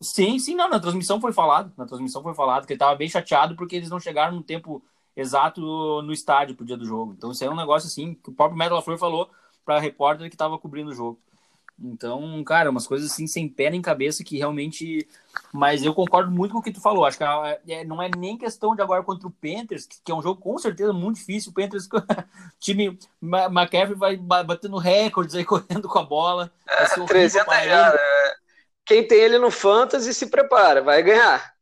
Sim, 0.00 0.38
sim, 0.38 0.54
não, 0.54 0.68
na 0.68 0.80
transmissão 0.80 1.20
foi 1.20 1.32
falado, 1.32 1.72
na 1.76 1.84
transmissão 1.84 2.22
foi 2.22 2.34
falado 2.34 2.66
que 2.66 2.72
ele 2.72 2.76
estava 2.76 2.94
bem 2.94 3.08
chateado 3.08 3.54
porque 3.54 3.76
eles 3.76 3.90
não 3.90 4.00
chegaram 4.00 4.34
no 4.34 4.42
tempo 4.42 4.82
exato 5.14 5.60
no 6.02 6.12
estádio 6.12 6.54
pro 6.54 6.64
dia 6.64 6.76
do 6.76 6.86
jogo. 6.86 7.14
Então 7.16 7.32
isso 7.32 7.44
é 7.44 7.50
um 7.50 7.56
negócio 7.56 7.86
assim 7.86 8.14
que 8.14 8.30
o 8.30 8.32
próprio 8.32 8.56
Metal 8.56 8.76
LaFleur 8.76 8.96
falou 8.96 9.28
para 9.64 9.76
a 9.76 9.80
repórter 9.80 10.28
que 10.28 10.34
estava 10.34 10.58
cobrindo 10.58 10.90
o 10.90 10.94
jogo. 10.94 11.20
Então, 11.82 12.44
cara, 12.44 12.68
umas 12.68 12.86
coisas 12.86 13.10
assim 13.10 13.26
sem 13.26 13.48
pé 13.48 13.70
nem 13.70 13.80
cabeça 13.80 14.22
que 14.22 14.36
realmente. 14.36 15.08
Mas 15.52 15.82
eu 15.82 15.94
concordo 15.94 16.30
muito 16.30 16.52
com 16.52 16.58
o 16.58 16.62
que 16.62 16.72
tu 16.72 16.80
falou. 16.80 17.06
Acho 17.06 17.16
que 17.16 17.24
é, 17.72 17.84
não 17.84 18.02
é 18.02 18.10
nem 18.18 18.36
questão 18.36 18.76
de 18.76 18.82
agora 18.82 19.02
contra 19.02 19.26
o 19.26 19.30
Panthers, 19.30 19.86
que 19.86 20.12
é 20.12 20.14
um 20.14 20.20
jogo 20.20 20.40
com 20.40 20.58
certeza 20.58 20.92
muito 20.92 21.16
difícil. 21.16 21.50
O 21.50 21.54
Panthers, 21.54 21.88
time 22.60 22.98
McCaffrey 23.22 23.94
vai 23.94 24.16
batendo 24.16 24.76
recordes 24.76 25.34
aí, 25.34 25.44
correndo 25.46 25.88
com 25.88 25.98
a 25.98 26.04
bola. 26.04 26.52
É, 26.68 26.84
300 26.84 27.46
já, 27.64 27.94
é. 27.94 28.34
Quem 28.84 29.06
tem 29.06 29.18
ele 29.18 29.38
no 29.38 29.50
Fantasy 29.50 30.12
se 30.12 30.26
prepara, 30.26 30.82
vai 30.82 31.02
ganhar. 31.02 31.54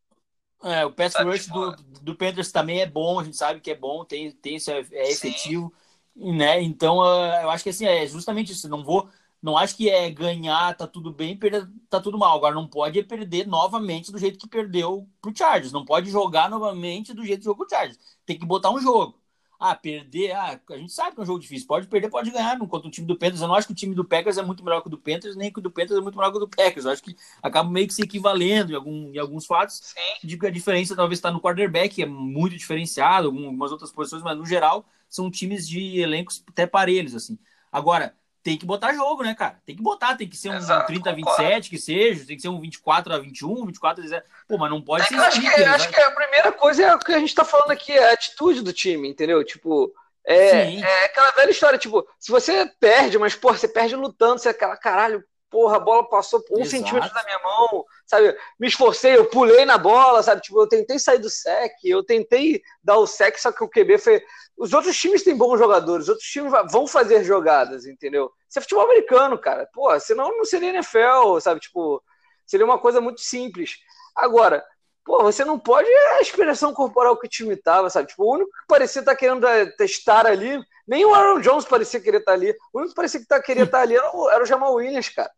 É, 0.64 0.84
o 0.84 0.90
pass 0.90 1.14
rush 1.14 1.46
do, 1.46 1.76
do 2.02 2.14
Panthers 2.16 2.50
também 2.50 2.80
é 2.80 2.86
bom, 2.86 3.20
a 3.20 3.24
gente 3.24 3.36
sabe 3.36 3.60
que 3.60 3.70
é 3.70 3.76
bom, 3.76 4.04
tem, 4.04 4.32
tem 4.32 4.56
isso, 4.56 4.70
é, 4.72 4.84
é 4.90 5.12
efetivo, 5.12 5.72
né? 6.16 6.60
Então, 6.60 6.98
uh, 6.98 7.42
eu 7.42 7.50
acho 7.50 7.62
que 7.62 7.70
assim, 7.70 7.86
é 7.86 8.04
justamente 8.06 8.50
isso. 8.50 8.68
Não 8.68 8.82
vou 8.82 9.08
não 9.40 9.56
acho 9.56 9.76
que 9.76 9.88
é 9.88 10.10
ganhar, 10.10 10.76
tá 10.76 10.86
tudo 10.86 11.12
bem, 11.12 11.36
perder, 11.36 11.68
tá 11.88 12.00
tudo 12.00 12.18
mal. 12.18 12.36
Agora 12.36 12.54
não 12.54 12.66
pode 12.66 13.02
perder 13.04 13.46
novamente 13.46 14.10
do 14.10 14.18
jeito 14.18 14.38
que 14.38 14.48
perdeu 14.48 15.08
pro 15.20 15.36
Chargers. 15.36 15.72
Não 15.72 15.84
pode 15.84 16.10
jogar 16.10 16.50
novamente 16.50 17.14
do 17.14 17.24
jeito 17.24 17.40
que 17.40 17.44
jogou 17.44 17.66
pro 17.66 17.76
Chargers. 17.76 17.98
Tem 18.26 18.38
que 18.38 18.44
botar 18.44 18.70
um 18.70 18.80
jogo. 18.80 19.16
Ah, 19.60 19.74
perder, 19.74 20.32
ah, 20.32 20.60
a 20.70 20.76
gente 20.76 20.92
sabe 20.92 21.14
que 21.14 21.20
é 21.20 21.22
um 21.22 21.26
jogo 21.26 21.40
difícil. 21.40 21.66
Pode 21.66 21.88
perder, 21.88 22.08
pode 22.10 22.30
ganhar 22.30 22.56
contra 22.58 22.88
o 22.88 22.90
time 22.90 23.06
do 23.06 23.16
Panthers. 23.16 23.40
Eu 23.40 23.48
não 23.48 23.56
acho 23.56 23.66
que 23.66 23.72
o 23.72 23.76
time 23.76 23.92
do 23.94 24.04
Packers 24.04 24.38
é 24.38 24.42
muito 24.42 24.64
melhor 24.64 24.80
que 24.80 24.86
o 24.86 24.90
do 24.90 24.98
Panthers, 24.98 25.34
nem 25.34 25.52
que 25.52 25.58
o 25.58 25.62
do 25.62 25.70
Panthers 25.70 25.98
é 25.98 26.00
muito 26.00 26.16
melhor 26.16 26.30
que 26.30 26.36
o 26.36 26.40
do 26.40 26.48
Packers. 26.48 26.84
Eu 26.84 26.92
acho 26.92 27.02
que 27.02 27.16
acaba 27.42 27.68
meio 27.68 27.88
que 27.88 27.94
se 27.94 28.02
equivalendo 28.02 28.72
em, 28.72 28.76
algum, 28.76 29.12
em 29.12 29.18
alguns 29.18 29.46
fatos. 29.46 29.80
Sim. 29.82 30.00
Digo 30.22 30.42
que 30.42 30.46
a 30.46 30.50
diferença 30.50 30.94
talvez 30.94 31.18
está 31.18 31.32
no 31.32 31.40
quarterback, 31.40 31.92
que 31.94 32.02
é 32.02 32.06
muito 32.06 32.56
diferenciado, 32.56 33.28
algumas 33.28 33.72
outras 33.72 33.90
posições, 33.90 34.22
mas 34.22 34.38
no 34.38 34.46
geral 34.46 34.86
são 35.08 35.28
times 35.28 35.68
de 35.68 35.98
elencos 35.98 36.42
até 36.48 36.64
parelhos, 36.64 37.14
assim. 37.14 37.36
Agora, 37.72 38.14
tem 38.48 38.56
que 38.58 38.64
botar 38.64 38.94
jogo, 38.94 39.22
né, 39.22 39.34
cara? 39.34 39.60
Tem 39.66 39.76
que 39.76 39.82
botar, 39.82 40.16
tem 40.16 40.26
que 40.26 40.36
ser 40.36 40.48
um 40.48 40.56
Exato, 40.56 40.86
30 40.86 41.10
a 41.10 41.12
27 41.12 41.68
que 41.68 41.78
seja, 41.78 42.26
tem 42.26 42.36
que 42.36 42.42
ser 42.42 42.48
um 42.48 42.60
24 42.60 43.12
a 43.12 43.18
21, 43.18 43.66
24 43.66 44.00
a 44.00 44.04
17. 44.04 44.26
Pô, 44.48 44.56
mas 44.56 44.70
não 44.70 44.80
pode 44.80 45.04
é 45.04 45.06
ser 45.06 45.16
eu 45.16 45.22
acho, 45.22 45.40
que, 45.40 45.46
eu 45.46 45.70
acho 45.70 45.88
que 45.90 46.00
a 46.00 46.10
primeira 46.10 46.52
coisa 46.52 46.82
é 46.82 46.94
o 46.94 46.98
que 46.98 47.12
a 47.12 47.18
gente 47.18 47.34
tá 47.34 47.44
falando 47.44 47.70
aqui, 47.70 47.92
é 47.92 48.10
a 48.10 48.14
atitude 48.14 48.62
do 48.62 48.72
time, 48.72 49.08
entendeu? 49.08 49.44
Tipo, 49.44 49.92
é, 50.26 50.76
é 50.76 51.04
aquela 51.04 51.30
velha 51.32 51.50
história, 51.50 51.78
tipo, 51.78 52.06
se 52.18 52.30
você 52.30 52.66
perde, 52.80 53.18
mas, 53.18 53.34
pô, 53.34 53.52
você 53.52 53.68
perde 53.68 53.94
lutando, 53.96 54.38
você 54.38 54.48
é 54.48 54.50
aquela, 54.52 54.76
caralho, 54.76 55.22
porra, 55.50 55.76
a 55.76 55.80
bola 55.80 56.08
passou 56.08 56.42
um 56.50 56.60
Exato. 56.60 56.70
centímetro 56.70 57.12
da 57.12 57.24
minha 57.24 57.38
mão, 57.40 57.84
sabe? 58.06 58.36
Me 58.58 58.68
esforcei, 58.68 59.16
eu 59.16 59.26
pulei 59.26 59.64
na 59.64 59.78
bola, 59.78 60.22
sabe? 60.22 60.40
Tipo, 60.40 60.60
eu 60.60 60.68
tentei 60.68 60.98
sair 60.98 61.18
do 61.18 61.30
sec, 61.30 61.72
eu 61.84 62.02
tentei 62.02 62.62
dar 62.82 62.98
o 62.98 63.06
sec, 63.06 63.36
só 63.38 63.52
que 63.52 63.64
o 63.64 63.68
QB 63.68 63.98
foi. 63.98 64.22
Os 64.56 64.72
outros 64.72 64.96
times 64.96 65.22
têm 65.22 65.36
bons 65.36 65.58
jogadores, 65.58 66.04
os 66.04 66.08
outros 66.10 66.28
times 66.28 66.52
vão 66.70 66.86
fazer 66.86 67.24
jogadas, 67.24 67.86
entendeu? 67.86 68.30
Isso 68.48 68.58
é 68.58 68.62
futebol 68.62 68.84
americano, 68.84 69.38
cara. 69.38 69.68
Pô, 69.72 69.98
senão 70.00 70.36
não 70.36 70.44
seria 70.44 70.70
NFL, 70.70 71.38
sabe? 71.40 71.60
Tipo, 71.60 72.02
seria 72.46 72.66
uma 72.66 72.78
coisa 72.78 73.00
muito 73.00 73.20
simples. 73.20 73.78
Agora, 74.14 74.64
pô, 75.08 75.22
você 75.22 75.42
não 75.42 75.58
pode 75.58 75.88
a 75.88 76.20
expressão 76.20 76.74
corporal 76.74 77.18
que 77.18 77.26
o 77.26 77.30
time 77.30 77.56
tava, 77.56 77.88
sabe? 77.88 78.08
Tipo, 78.08 78.24
o 78.24 78.34
único 78.34 78.50
que 78.50 78.66
parecia 78.68 79.00
estar 79.00 79.12
tá 79.12 79.16
querendo 79.16 79.46
testar 79.78 80.26
ali, 80.26 80.62
nem 80.86 81.04
o 81.06 81.14
Aaron 81.14 81.40
Jones 81.40 81.64
parecia 81.64 81.98
querer 81.98 82.18
estar 82.18 82.32
tá 82.32 82.36
ali. 82.36 82.54
O 82.72 82.78
único 82.78 82.90
que 82.90 82.94
parecia 82.94 83.18
que 83.18 83.26
tá, 83.26 83.42
queria 83.42 83.64
estar 83.64 83.78
tá 83.78 83.82
ali 83.82 83.96
era 83.96 84.14
o, 84.14 84.28
era 84.28 84.44
o 84.44 84.46
Jamal 84.46 84.74
Williams, 84.74 85.08
cara. 85.08 85.32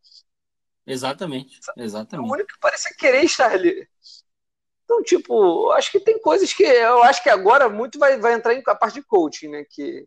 Exatamente, 0.85 1.61
exatamente. 1.77 2.29
O 2.29 2.33
único 2.33 2.49
que 2.53 2.59
parecia 2.59 2.91
querer 2.99 3.23
estar 3.23 3.53
ali. 3.53 3.89
Então, 4.85 5.05
tipo, 5.05 5.71
acho 5.71 5.93
que 5.93 6.01
tem 6.01 6.21
coisas 6.21 6.53
que 6.53 6.65
eu 6.65 7.05
acho 7.05 7.23
que 7.23 7.31
agora 7.31 7.69
muito 7.69 7.97
vai, 7.97 8.19
vai 8.19 8.35
entrar 8.35 8.55
em 8.55 8.63
a 8.67 8.75
parte 8.75 8.95
de 8.95 9.07
coaching, 9.07 9.49
né? 9.49 9.65
Que 9.71 10.05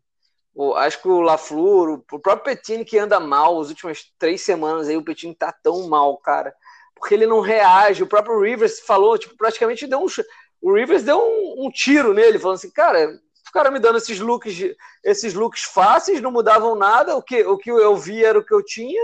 o, 0.54 0.74
acho 0.74 1.02
que 1.02 1.08
o 1.08 1.22
LaFleur, 1.22 1.90
o, 1.90 1.94
o 1.94 2.20
próprio 2.20 2.44
Petini 2.44 2.84
que 2.84 3.00
anda 3.00 3.18
mal, 3.18 3.62
as 3.62 3.70
últimas 3.70 4.04
três 4.20 4.42
semanas 4.42 4.90
aí, 4.90 4.98
o 4.98 5.06
Petini 5.06 5.34
tá 5.34 5.54
tão 5.54 5.88
mal, 5.88 6.18
cara 6.18 6.54
porque 7.04 7.16
ele 7.16 7.28
não 7.28 7.42
reage. 7.42 8.02
O 8.02 8.08
próprio 8.08 8.40
Rivers 8.40 8.80
falou, 8.80 9.18
tipo, 9.18 9.36
praticamente 9.36 9.86
deu 9.86 10.00
um. 10.00 10.08
O 10.62 10.74
Rivers 10.74 11.04
deu 11.04 11.20
um, 11.20 11.66
um 11.66 11.70
tiro 11.70 12.14
nele, 12.14 12.40
falando 12.40 12.56
assim, 12.56 12.72
cara, 12.72 13.20
ficaram 13.46 13.74
me 13.74 13.80
dando 13.80 13.98
esses 13.98 14.22
looks, 14.22 14.58
esses 15.04 15.34
looks 15.34 15.64
fáceis, 15.64 16.22
não 16.22 16.32
mudavam 16.32 16.76
nada, 16.76 17.18
o 17.18 17.22
que, 17.22 17.44
o 17.44 17.58
que 17.58 17.70
eu 17.70 17.98
vi 17.98 18.24
era 18.24 18.40
o 18.40 18.46
que 18.46 18.54
eu 18.54 18.64
tinha. 18.64 19.04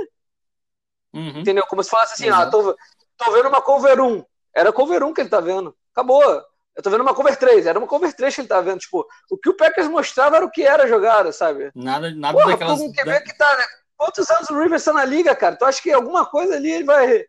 Uhum. 1.14 1.42
Entendeu? 1.42 1.66
Como 1.68 1.84
se 1.84 1.90
falasse 1.90 2.14
assim, 2.14 2.30
ah, 2.30 2.50
tô, 2.50 2.74
tô 3.18 3.32
vendo 3.34 3.50
uma 3.50 3.62
cover 3.62 4.00
1. 4.00 4.24
Era 4.56 4.72
cover 4.72 5.04
1 5.04 5.14
que 5.14 5.22
ele 5.22 5.30
tá 5.30 5.42
vendo. 5.42 5.76
Acabou. 5.94 6.24
Eu 6.24 6.82
tô 6.82 6.90
vendo 6.90 7.02
uma 7.02 7.14
cover 7.14 7.36
3, 7.36 7.68
era 7.68 7.78
uma 7.78 7.88
cover 7.88 8.14
3 8.16 8.34
que 8.34 8.42
ele 8.42 8.48
tá 8.48 8.62
vendo. 8.62 8.80
Tipo, 8.80 9.06
o 9.30 9.38
que 9.38 9.50
o 9.50 9.58
Packers 9.58 9.90
mostrava 9.90 10.38
era 10.38 10.46
o 10.46 10.52
que 10.52 10.64
era 10.64 10.88
jogada, 10.88 11.34
sabe? 11.34 11.70
Nada, 11.76 12.10
nada 12.12 12.38
Porra, 12.38 12.54
daquelas... 12.54 12.80
Da... 12.80 13.22
Que 13.22 13.38
tá, 13.38 13.58
né? 13.58 13.66
Quantos 13.98 14.30
anos 14.30 14.50
o 14.50 14.58
Rivers 14.58 14.86
tá 14.86 14.94
na 14.94 15.04
liga, 15.04 15.36
cara? 15.36 15.58
Tu 15.58 15.66
acha 15.66 15.82
que 15.82 15.92
alguma 15.92 16.26
coisa 16.26 16.56
ali 16.56 16.72
ele 16.72 16.86
vai 16.86 17.26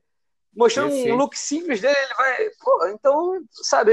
mostrando 0.55 0.95
um 0.95 1.15
look 1.15 1.37
simples 1.37 1.81
dele, 1.81 1.97
ele 1.97 2.15
vai. 2.15 2.51
Pô, 2.61 2.87
então, 2.89 3.41
sabe, 3.63 3.93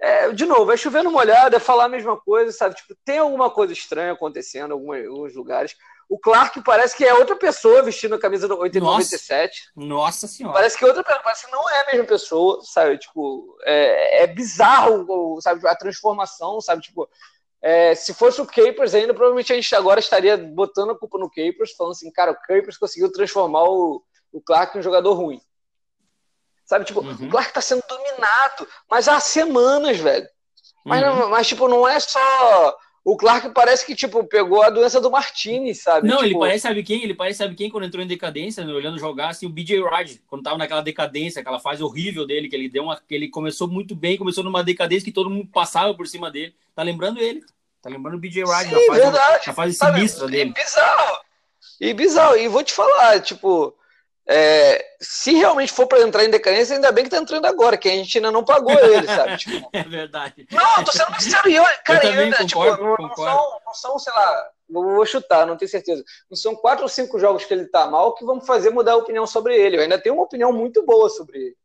é, 0.00 0.30
de 0.32 0.44
novo, 0.44 0.70
é 0.72 0.76
chover 0.76 1.02
no 1.02 1.10
molhado, 1.10 1.56
é 1.56 1.60
falar 1.60 1.84
a 1.84 1.88
mesma 1.88 2.16
coisa, 2.16 2.52
sabe? 2.52 2.76
Tipo, 2.76 2.94
tem 3.04 3.18
alguma 3.18 3.50
coisa 3.50 3.72
estranha 3.72 4.12
acontecendo 4.12 4.70
em 4.70 4.72
alguns 4.72 5.34
lugares. 5.34 5.74
O 6.08 6.18
Clark 6.18 6.62
parece 6.62 6.96
que 6.96 7.04
é 7.04 7.12
outra 7.12 7.36
pessoa 7.36 7.82
vestindo 7.82 8.14
a 8.14 8.18
camisa 8.18 8.48
do 8.48 8.56
897. 8.58 9.72
Nossa, 9.76 9.88
nossa 9.88 10.28
senhora. 10.28 10.54
Parece 10.54 10.78
que 10.78 10.84
é 10.84 10.88
outra 10.88 11.04
pessoa, 11.04 11.22
parece 11.22 11.46
que 11.46 11.52
não 11.52 11.68
é 11.68 11.82
a 11.82 11.86
mesma 11.86 12.04
pessoa, 12.06 12.60
sabe? 12.62 12.96
Tipo, 12.96 13.58
é, 13.64 14.22
é 14.22 14.26
bizarro, 14.26 15.38
sabe? 15.42 15.66
A 15.68 15.76
transformação, 15.76 16.60
sabe? 16.62 16.80
Tipo, 16.80 17.06
é, 17.60 17.94
se 17.94 18.14
fosse 18.14 18.40
o 18.40 18.46
Capers 18.46 18.94
ainda, 18.94 19.12
provavelmente 19.12 19.52
a 19.52 19.56
gente 19.56 19.74
agora 19.74 20.00
estaria 20.00 20.36
botando 20.36 20.92
a 20.92 20.98
culpa 20.98 21.18
no 21.18 21.28
Capers, 21.28 21.72
falando 21.76 21.92
assim, 21.92 22.10
cara, 22.10 22.30
o 22.30 22.36
Capers 22.36 22.78
conseguiu 22.78 23.12
transformar 23.12 23.64
o, 23.64 24.02
o 24.32 24.40
Clark 24.40 24.76
em 24.76 24.80
um 24.80 24.82
jogador 24.82 25.12
ruim. 25.12 25.40
Sabe, 26.68 26.84
tipo, 26.84 27.00
uhum. 27.00 27.14
o 27.14 27.30
Clark 27.30 27.54
tá 27.54 27.62
sendo 27.62 27.82
dominado, 27.88 28.68
mas 28.90 29.08
há 29.08 29.18
semanas, 29.18 29.96
velho. 29.96 30.28
Mas, 30.84 31.02
uhum. 31.02 31.16
não, 31.16 31.30
mas, 31.30 31.48
tipo, 31.48 31.66
não 31.66 31.88
é 31.88 31.98
só. 31.98 32.76
O 33.02 33.16
Clark 33.16 33.48
parece 33.54 33.86
que, 33.86 33.94
tipo, 33.94 34.22
pegou 34.24 34.62
a 34.62 34.68
doença 34.68 35.00
do 35.00 35.10
Martini, 35.10 35.74
sabe? 35.74 36.06
Não, 36.06 36.18
tipo... 36.18 36.28
ele 36.28 36.38
parece, 36.38 36.60
sabe 36.64 36.82
quem? 36.82 37.02
Ele 37.02 37.14
parece, 37.14 37.38
sabe 37.38 37.54
quem, 37.54 37.70
quando 37.70 37.84
entrou 37.84 38.04
em 38.04 38.06
decadência, 38.06 38.62
né, 38.62 38.70
olhando 38.70 38.98
jogar, 38.98 39.30
assim, 39.30 39.46
o 39.46 39.48
BJ 39.48 39.82
Raj, 39.82 40.20
quando 40.26 40.42
tava 40.42 40.58
naquela 40.58 40.82
decadência, 40.82 41.40
aquela 41.40 41.58
fase 41.58 41.82
horrível 41.82 42.26
dele, 42.26 42.50
que 42.50 42.56
ele 42.56 42.68
deu 42.68 42.82
uma. 42.82 43.00
que 43.00 43.14
ele 43.14 43.30
começou 43.30 43.66
muito 43.66 43.96
bem, 43.96 44.18
começou 44.18 44.44
numa 44.44 44.62
decadência 44.62 45.06
que 45.06 45.10
todo 45.10 45.30
mundo 45.30 45.48
passava 45.50 45.94
por 45.94 46.06
cima 46.06 46.30
dele. 46.30 46.54
Tá 46.74 46.82
lembrando 46.82 47.18
ele? 47.18 47.42
Tá 47.80 47.88
lembrando 47.88 48.16
o 48.16 48.20
BJ 48.20 48.44
Raj, 48.44 48.70
na 48.70 48.78
fase, 48.78 49.00
verdade. 49.00 49.46
na 49.46 49.54
fase 49.54 49.72
sinistra 49.72 50.20
sabe? 50.20 50.32
dele. 50.32 50.50
E 50.50 50.52
bizarro. 50.52 51.18
E 51.80 51.94
bizarro. 51.94 52.36
E 52.36 52.46
vou 52.46 52.62
te 52.62 52.74
falar, 52.74 53.22
tipo 53.22 53.74
é, 54.30 54.84
se 55.00 55.32
realmente 55.32 55.72
for 55.72 55.86
para 55.86 56.02
entrar 56.02 56.22
em 56.22 56.28
decadência, 56.28 56.76
ainda 56.76 56.92
bem 56.92 57.04
que 57.04 57.10
tá 57.10 57.16
entrando 57.16 57.46
agora, 57.46 57.78
que 57.78 57.88
a 57.88 57.92
gente 57.92 58.18
ainda 58.18 58.30
não 58.30 58.44
pagou 58.44 58.78
ele, 58.78 59.06
sabe? 59.06 59.38
Tipo, 59.38 59.70
é 59.72 59.82
verdade. 59.82 60.46
Não, 60.52 60.84
tô 60.84 60.92
sendo 60.92 61.18
sincero. 61.18 61.64
cara, 61.82 62.06
eu 62.06 62.30
tipo, 62.46 62.60
concordo, 62.60 62.84
não, 62.84 62.96
concordo. 62.96 63.24
Não, 63.24 63.38
são, 63.38 63.60
não 63.64 63.74
são, 63.74 63.98
sei 63.98 64.12
lá, 64.12 64.50
vou 64.68 65.06
chutar, 65.06 65.46
não 65.46 65.56
tenho 65.56 65.70
certeza. 65.70 66.04
Não 66.30 66.36
são 66.36 66.54
quatro 66.54 66.82
ou 66.82 66.90
cinco 66.90 67.18
jogos 67.18 67.46
que 67.46 67.54
ele 67.54 67.66
tá 67.68 67.86
mal 67.86 68.14
que 68.14 68.24
vão 68.24 68.38
fazer 68.38 68.68
mudar 68.68 68.92
a 68.92 68.96
opinião 68.96 69.26
sobre 69.26 69.56
ele. 69.56 69.78
Eu 69.78 69.82
ainda 69.82 69.98
tenho 69.98 70.14
uma 70.14 70.24
opinião 70.24 70.52
muito 70.52 70.84
boa 70.84 71.08
sobre 71.08 71.38
ele. 71.38 71.56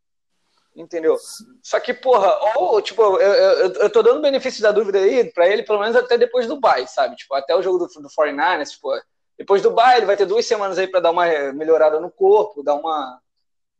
Entendeu? 0.73 1.17
Só 1.61 1.81
que, 1.81 1.93
porra, 1.93 2.33
ou, 2.55 2.81
tipo, 2.81 3.01
eu, 3.01 3.19
eu, 3.19 3.73
eu 3.73 3.89
tô 3.89 4.01
dando 4.01 4.21
benefício 4.21 4.63
da 4.63 4.71
dúvida 4.71 4.99
aí 4.99 5.31
pra 5.31 5.47
ele, 5.47 5.63
pelo 5.63 5.79
menos 5.79 5.97
até 5.97 6.17
depois 6.17 6.47
do 6.47 6.59
bye, 6.59 6.87
sabe? 6.87 7.17
Tipo, 7.17 7.35
até 7.35 7.53
o 7.53 7.61
jogo 7.61 7.77
do, 7.77 7.87
do 7.87 8.09
49ers, 8.09 8.69
tipo, 8.69 8.89
depois 9.37 9.61
do 9.61 9.71
bye, 9.71 9.97
ele 9.97 10.05
vai 10.05 10.17
ter 10.17 10.25
duas 10.25 10.45
semanas 10.45 10.77
aí 10.77 10.87
pra 10.87 10.99
dar 10.99 11.11
uma 11.11 11.25
melhorada 11.53 11.99
no 11.99 12.11
corpo, 12.11 12.63
dar 12.63 12.75
uma. 12.75 13.19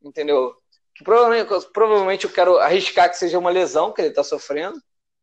Entendeu? 0.02 0.54
Que 0.94 1.02
provavelmente, 1.02 1.66
provavelmente 1.72 2.24
eu 2.24 2.32
quero 2.32 2.58
arriscar 2.58 3.10
que 3.10 3.16
seja 3.16 3.38
uma 3.38 3.50
lesão 3.50 3.92
que 3.92 4.00
ele 4.00 4.10
tá 4.10 4.22
sofrendo, 4.22 4.80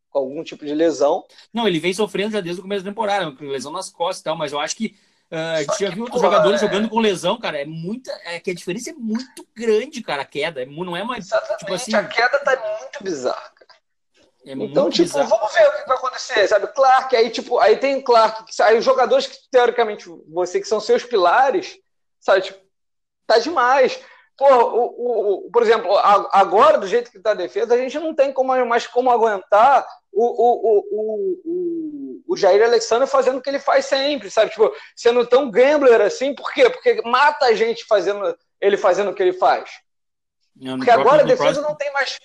com 0.10 0.20
algum 0.20 0.44
tipo 0.44 0.66
de 0.66 0.74
lesão. 0.74 1.24
Não, 1.54 1.68
ele 1.68 1.80
vem 1.80 1.94
sofrendo 1.94 2.34
já 2.34 2.42
desde 2.42 2.60
o 2.60 2.64
começo 2.64 2.84
da 2.84 2.92
temporada, 2.92 3.34
lesão 3.40 3.72
nas 3.72 3.90
costas 3.90 4.22
e 4.22 4.24
tal, 4.24 4.36
mas 4.36 4.52
eu 4.52 4.60
acho 4.60 4.76
que 4.76 4.96
Uh, 5.32 5.56
a 5.56 5.62
gente 5.64 5.80
já 5.80 5.90
viu 5.90 6.04
outros 6.04 6.22
jogadores 6.22 6.62
é... 6.62 6.66
jogando 6.66 6.90
com 6.90 7.00
lesão, 7.00 7.40
cara. 7.40 7.62
É 7.62 7.64
muita. 7.64 8.12
É 8.26 8.38
que 8.38 8.52
a 8.52 8.54
diferença 8.54 8.90
é 8.90 8.94
muito 8.94 9.48
grande, 9.56 10.04
cara, 10.04 10.24
a 10.24 10.26
queda. 10.26 10.62
É 10.62 10.66
não 10.66 10.98
é 10.98 11.06
mais. 11.06 11.28
Exatamente, 11.28 11.60
tipo 11.60 11.74
assim... 11.74 11.96
a 11.96 12.06
queda 12.06 12.38
tá 12.40 12.80
muito 12.82 13.02
bizarra. 13.02 13.54
É 14.46 14.54
então, 14.54 14.90
tipo, 14.90 15.04
bizarro. 15.04 15.30
vamos 15.30 15.54
ver 15.54 15.68
o 15.68 15.72
que 15.72 15.88
vai 15.88 15.98
acontecer, 15.98 16.48
sabe? 16.48 16.68
Clark, 16.68 17.16
aí, 17.16 17.30
tipo, 17.30 17.60
aí 17.60 17.78
tem 17.78 18.02
Clark, 18.02 18.44
aí 18.62 18.78
os 18.78 18.84
jogadores 18.84 19.28
que, 19.28 19.38
teoricamente, 19.52 20.10
você 20.28 20.60
que 20.60 20.68
são 20.68 20.80
seus 20.80 21.04
pilares, 21.04 21.78
sabe, 22.20 22.42
tipo, 22.42 22.60
tá 23.28 23.38
demais. 23.38 24.00
Pô, 24.36 24.48
o, 24.48 25.46
o, 25.46 25.52
por 25.52 25.62
exemplo, 25.62 25.96
agora, 26.32 26.80
do 26.80 26.88
jeito 26.88 27.12
que 27.12 27.20
tá 27.20 27.32
a 27.32 27.36
defesa, 27.36 27.76
a 27.76 27.78
gente 27.78 28.00
não 28.00 28.16
tem 28.16 28.34
como, 28.34 28.66
mais 28.66 28.88
como 28.88 29.12
aguentar 29.12 29.86
o, 30.12 30.26
o, 30.26 30.82
o, 30.82 31.42
o, 31.46 32.22
o 32.28 32.38
Jair 32.38 32.64
Alexander 32.64 33.08
fazendo 33.08 33.38
o 33.38 33.42
que 33.42 33.50
ele 33.50 33.60
faz 33.60 33.86
sempre, 33.86 34.32
sabe? 34.32 34.50
Tipo, 34.50 34.74
sendo 34.96 35.26
tão 35.28 35.52
gambler 35.52 36.02
assim, 36.02 36.34
por 36.34 36.52
quê? 36.52 36.68
Porque 36.70 37.02
mata 37.04 37.46
a 37.46 37.54
gente 37.54 37.86
fazendo 37.86 38.36
ele 38.60 38.78
fazendo 38.78 39.12
o 39.12 39.14
que 39.14 39.24
ele 39.24 39.34
faz. 39.34 39.70
Não, 40.56 40.78
Porque 40.78 40.92
agora 40.92 41.24
a 41.24 41.26
defesa 41.26 41.44
próximo... 41.46 41.68
não 41.68 41.76
tem 41.76 41.92
mais. 41.92 42.20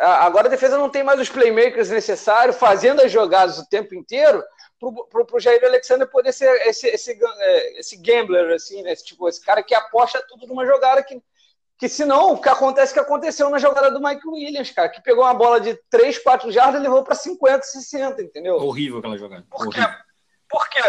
Agora 0.00 0.46
a 0.46 0.50
defesa 0.50 0.78
não 0.78 0.88
tem 0.88 1.02
mais 1.02 1.20
os 1.20 1.28
playmakers 1.28 1.90
necessários, 1.90 2.56
fazendo 2.56 3.02
as 3.02 3.10
jogadas 3.10 3.58
o 3.58 3.68
tempo 3.68 3.94
inteiro, 3.94 4.42
para 4.78 5.36
o 5.36 5.40
Jair 5.40 5.64
Alexander 5.64 6.08
poder 6.08 6.32
ser 6.32 6.50
esse, 6.66 6.86
esse, 6.88 7.18
é, 7.20 7.80
esse 7.80 7.96
gambler, 7.96 8.54
assim, 8.54 8.82
né? 8.82 8.92
Esse, 8.92 9.04
tipo, 9.04 9.28
esse 9.28 9.44
cara 9.44 9.62
que 9.62 9.74
aposta 9.74 10.24
tudo 10.28 10.46
numa 10.46 10.64
jogada 10.64 11.02
que 11.02 11.20
que 11.78 11.88
senão, 11.88 12.32
o 12.32 12.40
que 12.40 12.48
acontece 12.48 12.92
que 12.92 12.98
aconteceu 12.98 13.48
na 13.48 13.58
jogada 13.58 13.88
do 13.88 14.02
Mike 14.02 14.26
Williams, 14.26 14.72
cara, 14.72 14.88
que 14.88 15.00
pegou 15.00 15.22
uma 15.22 15.32
bola 15.32 15.60
de 15.60 15.78
3, 15.88 16.18
4 16.18 16.50
jardas 16.50 16.80
e 16.80 16.82
levou 16.82 17.04
para 17.04 17.14
50, 17.14 17.62
60, 17.62 18.20
entendeu? 18.20 18.56
Horrível 18.56 18.98
aquela 18.98 19.16
jogada. 19.16 19.46
Por 20.48 20.68
quê? 20.70 20.80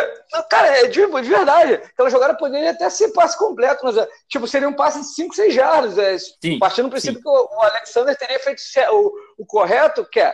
Cara, 0.49 0.67
é 0.79 0.87
de, 0.87 1.05
de, 1.05 1.29
verdade, 1.29 1.73
aquela 1.73 2.09
jogada 2.09 2.33
poderia 2.37 2.71
até 2.71 2.89
ser 2.89 3.09
passe 3.09 3.37
completo, 3.37 3.83
mas, 3.83 3.95
tipo, 4.27 4.47
seria 4.47 4.69
um 4.69 4.73
passe 4.73 5.01
de 5.01 5.07
5, 5.07 5.35
6 5.35 5.53
jardas. 5.53 5.97
É, 5.97 6.17
sim, 6.17 6.57
partindo 6.57 6.85
do 6.85 6.91
princípio 6.91 7.17
sim. 7.17 7.21
que 7.21 7.29
o, 7.29 7.31
o, 7.31 7.61
Alexander 7.63 8.15
teria 8.17 8.39
feito 8.39 8.61
o, 8.91 9.11
o 9.39 9.45
correto, 9.45 10.05
que 10.05 10.19
é, 10.19 10.33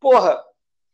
porra, 0.00 0.42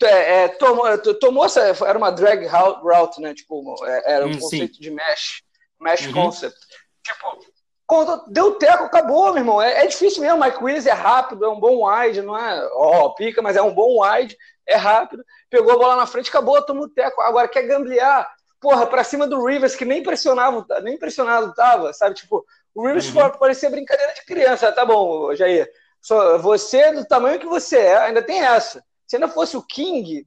é, 0.02 0.44
é, 0.44 0.48
tomou, 0.48 0.98
tomou 1.18 1.44
essa, 1.44 1.60
era 1.60 1.98
uma 1.98 2.10
drag 2.10 2.46
route, 2.46 3.20
né? 3.20 3.32
Tipo, 3.32 3.76
é, 3.84 4.14
era 4.14 4.26
um 4.26 4.30
hum, 4.30 4.38
conceito 4.38 4.74
sim. 4.74 4.80
de 4.80 4.90
mesh, 4.90 5.42
mesh 5.80 6.06
uhum. 6.06 6.12
concept. 6.12 6.58
Tipo, 7.02 7.38
quando 7.86 8.24
deu 8.28 8.56
teco, 8.56 8.84
acabou, 8.84 9.32
meu 9.32 9.38
irmão. 9.38 9.62
É, 9.62 9.84
é, 9.84 9.86
difícil 9.86 10.20
mesmo. 10.20 10.38
Mike 10.38 10.62
Williams 10.62 10.86
é 10.86 10.92
rápido, 10.92 11.44
é 11.44 11.48
um 11.48 11.58
bom 11.58 11.88
wide, 11.88 12.22
não 12.22 12.36
é 12.36 12.68
ó, 12.74 13.08
pica, 13.10 13.40
mas 13.40 13.56
é 13.56 13.62
um 13.62 13.72
bom 13.72 14.02
wide, 14.02 14.36
é 14.66 14.76
rápido. 14.76 15.24
Pegou 15.50 15.72
a 15.72 15.78
bola 15.78 15.96
na 15.96 16.06
frente, 16.06 16.28
acabou, 16.28 16.60
tomou 16.62 16.88
teco. 16.88 17.20
Agora 17.20 17.48
quer 17.48 17.62
gamblear, 17.62 18.30
porra, 18.60 18.86
pra 18.86 19.04
cima 19.04 19.26
do 19.26 19.44
Rivers, 19.44 19.74
que 19.74 19.84
nem 19.84 20.02
pressionava, 20.02 20.66
nem 20.82 20.94
impressionado 20.94 21.54
tava, 21.54 21.92
sabe? 21.92 22.14
Tipo, 22.14 22.44
o 22.74 22.86
Rivers 22.86 23.14
uhum. 23.14 23.30
parecia 23.38 23.70
brincadeira 23.70 24.14
de 24.14 24.24
criança. 24.24 24.72
Tá 24.72 24.84
bom, 24.84 25.34
Jair. 25.34 25.70
Só, 26.00 26.38
você, 26.38 26.92
do 26.92 27.04
tamanho 27.04 27.40
que 27.40 27.46
você 27.46 27.78
é, 27.78 27.96
ainda 27.98 28.22
tem 28.22 28.40
essa. 28.40 28.84
Se 29.06 29.16
ainda 29.16 29.28
fosse 29.28 29.56
o 29.56 29.62
King, 29.62 30.26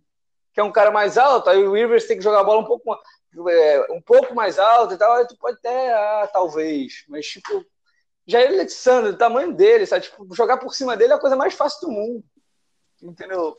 que 0.53 0.59
é 0.59 0.63
um 0.63 0.71
cara 0.71 0.91
mais 0.91 1.17
alto, 1.17 1.49
aí 1.49 1.63
o 1.63 1.73
Rivers 1.73 2.05
tem 2.05 2.17
que 2.17 2.23
jogar 2.23 2.41
a 2.41 2.43
bola 2.43 2.61
um 2.61 2.65
pouco 2.65 2.83
é, 3.49 3.91
um 3.91 4.01
pouco 4.01 4.35
mais 4.35 4.59
alto 4.59 4.93
e 4.93 4.97
tal, 4.97 5.13
aí 5.13 5.27
tu 5.27 5.37
pode 5.37 5.57
até, 5.57 5.93
ah, 5.93 6.29
talvez, 6.31 7.05
mas 7.07 7.25
tipo, 7.25 7.65
Jair 8.27 8.49
Alexandre, 8.49 9.11
o 9.11 9.17
tamanho 9.17 9.53
dele, 9.53 9.85
sabe? 9.85 10.03
Tipo, 10.03 10.27
jogar 10.35 10.57
por 10.57 10.73
cima 10.73 10.97
dele 10.97 11.13
é 11.13 11.15
a 11.15 11.19
coisa 11.19 11.35
mais 11.35 11.53
fácil 11.53 11.87
do 11.87 11.93
mundo, 11.93 12.23
entendeu? 13.01 13.55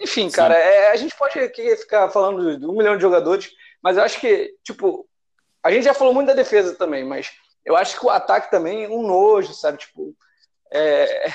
Enfim, 0.00 0.30
cara, 0.30 0.54
é, 0.54 0.90
a 0.90 0.96
gente 0.96 1.14
pode 1.16 1.38
aqui 1.38 1.76
ficar 1.76 2.10
falando 2.10 2.58
de 2.58 2.66
um 2.66 2.76
milhão 2.76 2.96
de 2.96 3.02
jogadores, 3.02 3.50
mas 3.82 3.96
eu 3.96 4.02
acho 4.02 4.20
que, 4.20 4.54
tipo, 4.62 5.08
a 5.62 5.70
gente 5.70 5.84
já 5.84 5.94
falou 5.94 6.12
muito 6.12 6.28
da 6.28 6.34
defesa 6.34 6.74
também, 6.74 7.04
mas 7.04 7.30
eu 7.64 7.76
acho 7.76 7.98
que 7.98 8.04
o 8.04 8.10
ataque 8.10 8.50
também 8.50 8.84
é 8.84 8.88
um 8.88 9.06
nojo, 9.06 9.54
sabe? 9.54 9.78
Tipo, 9.78 10.14
é, 10.72 11.28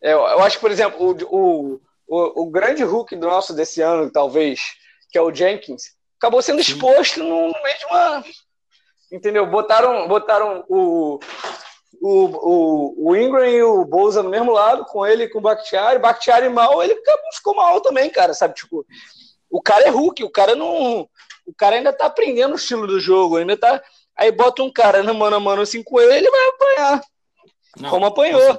é, 0.00 0.12
eu 0.12 0.42
acho 0.42 0.56
que, 0.56 0.60
por 0.60 0.70
exemplo, 0.70 0.98
o, 1.00 1.36
o, 1.36 1.80
o, 2.06 2.42
o 2.42 2.50
grande 2.50 2.82
Hulk 2.84 3.16
do 3.16 3.26
nosso 3.26 3.52
desse 3.52 3.80
ano, 3.82 4.10
talvez, 4.10 4.60
que 5.10 5.18
é 5.18 5.22
o 5.22 5.34
Jenkins, 5.34 5.96
acabou 6.16 6.40
sendo 6.40 6.60
exposto 6.60 7.20
no, 7.20 7.48
no 7.48 7.62
meio 7.62 7.78
de 7.78 7.84
uma. 7.86 8.24
Entendeu? 9.10 9.46
Botaram, 9.46 10.06
botaram 10.06 10.64
o, 10.68 11.18
o, 12.00 12.24
o, 12.24 13.10
o 13.10 13.16
Ingram 13.16 13.44
e 13.46 13.62
o 13.62 13.84
Bolsa 13.84 14.22
no 14.22 14.30
mesmo 14.30 14.52
lado, 14.52 14.84
com 14.84 15.06
ele 15.06 15.24
e 15.24 15.28
com 15.28 15.38
o 15.38 15.42
Bakhtiari. 15.42 15.98
Bakhtiari 15.98 16.48
mal, 16.48 16.82
ele 16.82 16.96
ficou 17.32 17.54
mal 17.54 17.80
também, 17.80 18.10
cara, 18.10 18.34
sabe? 18.34 18.54
Tipo, 18.54 18.86
o 19.50 19.60
cara 19.60 19.84
é 19.84 19.90
Hulk, 19.90 20.22
o 20.24 20.30
cara 20.30 20.54
não. 20.54 21.08
O 21.46 21.54
cara 21.56 21.76
ainda 21.76 21.92
tá 21.92 22.06
aprendendo 22.06 22.52
o 22.52 22.56
estilo 22.56 22.86
do 22.86 23.00
jogo, 23.00 23.36
ainda 23.36 23.56
tá. 23.56 23.82
Aí 24.16 24.30
bota 24.30 24.62
um 24.62 24.72
cara 24.72 25.02
no 25.02 25.14
mano 25.14 25.36
a 25.36 25.40
mano 25.40 25.62
assim 25.62 25.82
com 25.82 26.00
ele, 26.00 26.14
ele 26.14 26.30
vai 26.30 26.48
apanhar. 26.48 27.00
Não, 27.78 27.90
como 27.90 28.06
apanhou 28.06 28.58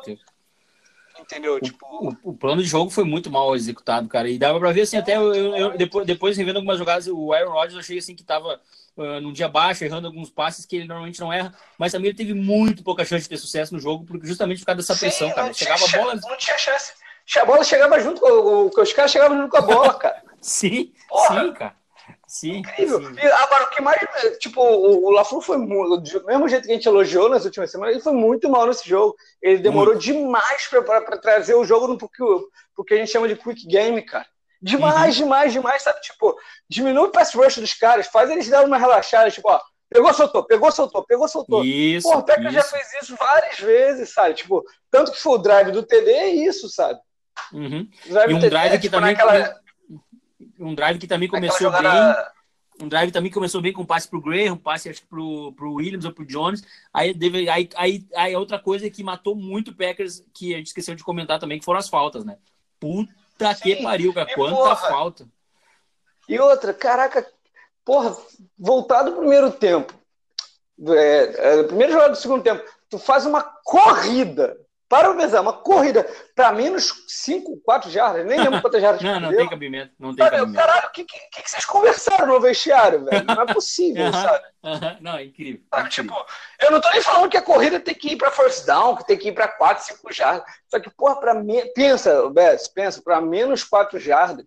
entendeu? 1.29 1.59
Tipo... 1.59 1.85
O, 2.23 2.31
o, 2.31 2.33
plano 2.33 2.61
de 2.61 2.67
jogo 2.67 2.89
foi 2.89 3.03
muito 3.03 3.29
mal 3.29 3.55
executado, 3.55 4.07
cara. 4.07 4.29
E 4.29 4.39
dava 4.39 4.59
pra 4.59 4.71
ver 4.71 4.81
assim, 4.81 4.97
até 4.97 5.17
eu, 5.17 5.33
eu, 5.33 5.77
depois, 5.77 6.05
depois 6.05 6.37
revendo 6.37 6.57
algumas 6.57 6.79
jogadas, 6.79 7.07
o 7.07 7.31
Aaron 7.31 7.51
Rodgers 7.51 7.73
eu 7.73 7.79
achei 7.79 7.97
assim 7.99 8.15
que 8.15 8.23
tava 8.23 8.59
uh, 8.99 9.21
num 9.21 9.31
dia 9.31 9.47
baixo, 9.47 9.83
errando 9.83 10.07
alguns 10.07 10.29
passes 10.29 10.65
que 10.65 10.75
ele 10.75 10.87
normalmente 10.87 11.19
não 11.19 11.31
erra, 11.31 11.53
mas 11.77 11.91
também 11.91 12.09
ele 12.09 12.17
teve 12.17 12.33
muito 12.33 12.83
pouca 12.83 13.05
chance 13.05 13.23
de 13.23 13.29
ter 13.29 13.37
sucesso 13.37 13.73
no 13.73 13.79
jogo, 13.79 14.05
porque 14.05 14.27
justamente 14.27 14.59
por 14.59 14.67
causa 14.67 14.77
dessa 14.77 14.93
Sim, 14.93 14.99
pressão, 14.99 15.31
cara. 15.31 15.53
Chegava 15.53 15.85
a 15.85 15.97
bola. 15.97 16.15
Não 16.15 16.37
tinha 16.37 16.57
chance. 16.57 16.93
A 17.37 17.45
bola 17.45 17.63
chegava 17.63 17.99
junto 17.99 18.19
com. 18.19 18.81
Os 18.81 18.93
caras 18.93 19.11
chegavam 19.11 19.37
junto 19.37 19.49
com 19.49 19.57
a 19.57 19.61
bola, 19.61 19.93
cara. 19.93 20.21
sim, 20.41 20.91
Porra. 21.07 21.41
sim, 21.41 21.53
cara. 21.53 21.79
Sim, 22.27 22.57
Incrível. 22.57 23.03
Sim. 23.03 23.15
E 23.21 23.25
agora, 23.25 23.63
o 23.65 23.69
que 23.69 23.81
mais. 23.81 23.99
Tipo, 24.39 24.61
o, 24.61 25.05
o 25.05 25.09
LaFleur 25.11 25.41
foi 25.41 25.57
muito. 25.57 25.97
Do 25.97 26.25
mesmo 26.25 26.47
jeito 26.47 26.65
que 26.65 26.71
a 26.71 26.75
gente 26.75 26.87
elogiou 26.87 27.29
nas 27.29 27.45
últimas 27.45 27.71
semanas, 27.71 27.95
ele 27.95 28.03
foi 28.03 28.13
muito 28.13 28.49
mal 28.49 28.67
nesse 28.67 28.87
jogo. 28.87 29.15
Ele 29.41 29.59
demorou 29.59 29.93
muito. 29.95 30.03
demais 30.03 30.67
para 30.67 31.17
trazer 31.17 31.55
o 31.55 31.65
jogo 31.65 31.87
no 31.87 31.97
porque, 31.97 32.23
porque 32.75 32.93
a 32.93 32.97
gente 32.97 33.11
chama 33.11 33.27
de 33.27 33.35
quick 33.35 33.65
game, 33.67 34.01
cara. 34.03 34.27
Demais, 34.61 35.17
uhum. 35.17 35.23
demais, 35.23 35.53
demais, 35.53 35.81
sabe? 35.81 36.01
Tipo, 36.01 36.37
diminui 36.67 37.07
o 37.07 37.11
pass 37.11 37.33
rush 37.33 37.57
dos 37.57 37.73
caras, 37.73 38.07
faz 38.07 38.29
eles 38.29 38.49
darem 38.49 38.67
uma 38.67 38.77
relaxada, 38.77 39.31
tipo, 39.31 39.49
ó, 39.49 39.59
pegou, 39.89 40.13
soltou, 40.13 40.43
pegou, 40.43 40.71
soltou, 40.71 41.03
pegou, 41.05 41.27
soltou. 41.27 41.63
Isso. 41.63 42.09
Pô, 42.09 42.17
o 42.17 42.23
Packers 42.23 42.53
já 42.53 42.63
fez 42.63 42.87
isso 43.01 43.15
várias 43.15 43.57
vezes, 43.57 44.13
sabe? 44.13 44.35
Tipo, 44.35 44.65
tanto 44.91 45.11
que 45.11 45.19
foi 45.19 45.33
o 45.33 45.37
drive 45.37 45.71
do 45.71 45.83
TD 45.83 46.11
é 46.11 46.27
isso, 46.27 46.67
sabe? 46.69 46.99
Uhum. 47.53 47.89
E 48.05 48.33
um 48.33 48.39
drive 48.39 48.71
que 48.73 48.79
tipo, 48.79 48.95
também. 48.95 49.13
Naquela 49.13 49.59
um 50.59 50.75
drive 50.75 50.99
que 50.99 51.07
também 51.07 51.29
começou 51.29 51.71
bem. 51.71 51.81
Um 52.81 52.87
drive 52.87 53.11
também 53.11 53.31
começou 53.31 53.61
bem 53.61 53.73
com 53.73 53.81
um 53.81 53.85
passe 53.85 54.07
pro 54.07 54.21
Graham, 54.21 54.53
um 54.53 54.57
passe 54.57 54.89
acho 54.89 55.01
que 55.01 55.07
pro, 55.07 55.53
pro 55.53 55.73
Williams 55.73 56.05
ou 56.05 56.13
pro 56.13 56.25
Jones. 56.25 56.63
Aí, 56.93 57.13
deve, 57.13 57.49
aí, 57.49 57.67
aí, 57.75 58.07
aí 58.15 58.35
outra 58.37 58.57
coisa 58.57 58.89
que 58.89 59.03
matou 59.03 59.35
muito 59.35 59.71
o 59.71 59.75
Packers, 59.75 60.23
que 60.33 60.53
a 60.53 60.57
gente 60.57 60.67
esqueceu 60.67 60.95
de 60.95 61.03
comentar 61.03 61.39
também, 61.39 61.59
que 61.59 61.65
foram 61.65 61.79
as 61.79 61.89
faltas, 61.89 62.23
né? 62.23 62.37
Puta 62.79 63.13
Sim. 63.55 63.75
que 63.75 63.83
pariu, 63.83 64.13
cara. 64.13 64.33
Quanta 64.33 64.55
porra. 64.55 64.75
falta. 64.75 65.27
E 66.27 66.39
outra, 66.39 66.73
caraca, 66.73 67.25
porra, 67.83 68.15
voltado 68.57 69.11
do 69.11 69.17
primeiro 69.17 69.51
tempo. 69.51 69.93
É, 70.87 71.59
é, 71.59 71.63
primeiro 71.63 71.93
jogo 71.93 72.09
do 72.09 72.15
segundo 72.15 72.43
tempo, 72.43 72.63
tu 72.89 72.99
faz 72.99 73.25
uma 73.25 73.41
corrida 73.63 74.57
para 74.89 75.11
o 75.11 75.15
pensar, 75.15 75.39
uma 75.41 75.53
corrida 75.53 76.03
para 76.35 76.51
menos 76.51 77.05
5, 77.07 77.61
4 77.63 77.91
jardas, 77.91 78.25
nem 78.25 78.41
lembro 78.41 78.59
quantas 78.59 78.81
jardas. 78.81 78.99
não, 79.03 79.19
não 79.19 79.29
tem 79.29 79.47
cabimento. 79.47 79.93
Não 79.99 80.15
tem 80.15 80.27
cabimento. 80.27 80.53
Caralho, 80.53 80.87
o 80.87 80.91
que, 80.91 81.05
que, 81.05 81.17
que, 81.29 81.49
vocês 81.49 81.63
conversaram 81.63 82.25
no 82.25 82.41
vestiário, 82.41 83.05
velho? 83.05 83.23
Não 83.23 83.39
é 83.39 83.53
possível, 83.53 84.05
uh 84.09 84.09
-huh, 84.09 84.21
sabe? 84.23 84.45
Uh 84.63 84.69
-huh. 84.69 84.97
Não, 84.99 85.17
é 85.17 85.25
incrível. 85.25 85.61
Sabe, 85.69 85.83
é 85.83 85.85
incrível. 85.85 86.15
Tipo, 86.15 86.25
eu 86.59 86.71
não 86.71 86.81
tô 86.81 86.89
nem 86.89 87.01
falando 87.03 87.29
que 87.29 87.37
a 87.37 87.41
corrida 87.41 87.79
tem 87.79 87.93
que 87.93 88.13
ir 88.13 88.15
para 88.17 88.31
first 88.31 88.65
down, 88.65 88.95
que 88.95 89.05
tem 89.05 89.17
que 89.17 89.27
ir 89.27 89.31
para 89.31 89.47
4, 89.47 89.85
5 89.85 90.11
jardas. 90.11 90.43
Só 90.67 90.79
que, 90.79 90.89
porra, 90.89 91.19
para 91.19 91.35
me... 91.35 91.63
pensa, 91.73 92.27
Bess, 92.31 92.67
pensa, 92.67 92.99
para 92.99 93.21
menos 93.21 93.63
4 93.63 93.99
jardas. 93.99 94.45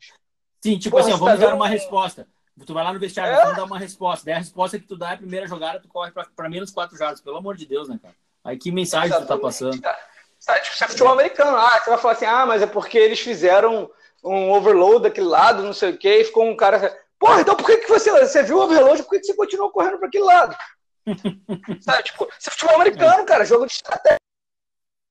Sim, 0.61 0.76
tipo 0.76 0.96
porra, 0.96 1.09
assim, 1.09 1.18
vamos 1.18 1.40
tá 1.40 1.46
dar 1.46 1.55
uma 1.55 1.68
resposta. 1.68 2.26
Tu 2.66 2.74
vai 2.74 2.83
lá 2.83 2.92
no 2.92 2.98
vestiário, 2.98 3.33
é? 3.33 3.40
vamos 3.42 3.57
dar 3.57 3.64
uma 3.64 3.78
resposta. 3.78 4.24
Daí 4.24 4.35
a 4.35 4.38
resposta 4.38 4.78
que 4.78 4.87
tu 4.87 4.96
dá 4.96 5.11
é 5.11 5.14
a 5.14 5.18
primeira 5.18 5.46
jogada, 5.46 5.81
tu 5.81 5.88
corre 5.88 6.11
para 6.11 6.48
menos 6.48 6.72
4 6.72 6.96
jardas. 6.98 7.20
Pelo 7.20 7.37
amor 7.37 7.57
de 7.57 7.64
Deus, 7.64 7.88
né, 7.88 7.98
cara? 8.02 8.14
Aí 8.44 8.59
que 8.59 8.72
mensagem 8.72 9.07
Exatamente, 9.07 9.28
tu 9.28 9.37
tá 9.37 9.40
passando? 9.40 9.81
Cara. 9.81 10.12
Sabe, 10.42 10.61
tipo, 10.62 10.76
você 10.76 10.85
é 10.85 10.88
futebol 10.88 11.12
americano. 11.12 11.57
Ah, 11.57 11.78
você 11.78 11.90
vai 11.90 11.98
falar 12.00 12.14
assim, 12.14 12.24
ah, 12.24 12.44
mas 12.44 12.62
é 12.62 12.66
porque 12.66 12.98
eles 12.98 13.20
fizeram 13.20 13.88
um 14.24 14.50
overload 14.50 15.05
daquele 15.05 15.28
lado, 15.28 15.62
não 15.62 15.72
sei 15.72 15.90
o 15.90 15.96
quê, 15.96 16.18
e 16.18 16.24
ficou 16.24 16.44
um 16.44 16.57
cara. 16.57 17.00
Porra, 17.16 17.42
então 17.42 17.55
por 17.55 17.64
que, 17.64 17.76
que 17.76 17.88
você, 17.88 18.11
você 18.11 18.42
viu 18.42 18.59
o 18.59 18.64
overload, 18.64 19.05
por 19.05 19.11
que, 19.11 19.20
que 19.20 19.26
você 19.26 19.35
continuou 19.35 19.70
correndo 19.70 19.98
para 19.98 20.09
aquele 20.09 20.24
lado? 20.24 20.57
Sabe, 21.81 22.02
tipo, 22.02 22.28
você 22.37 22.50
é 22.50 22.52
futebol 22.52 22.74
americano, 22.74 23.24
cara, 23.24 23.44
jogo 23.44 23.66
de 23.66 23.72
estratégia. 23.72 24.18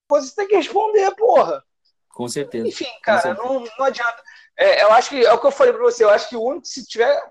você 0.09 0.35
tem 0.35 0.49
que 0.49 0.55
responder, 0.57 1.09
porra. 1.15 1.63
Com 2.09 2.27
certeza. 2.27 2.67
Enfim, 2.67 2.89
cara, 3.01 3.21
certeza. 3.21 3.47
Não, 3.47 3.65
não 3.79 3.85
adianta. 3.85 4.21
É, 4.57 4.83
eu 4.83 4.91
acho 4.91 5.11
que 5.11 5.25
é 5.25 5.31
o 5.31 5.39
que 5.39 5.47
eu 5.47 5.51
falei 5.51 5.71
pra 5.71 5.81
você, 5.81 6.03
eu 6.03 6.09
acho 6.09 6.27
que 6.27 6.35
o 6.35 6.43
único, 6.43 6.67
se 6.67 6.85
tiver. 6.85 7.23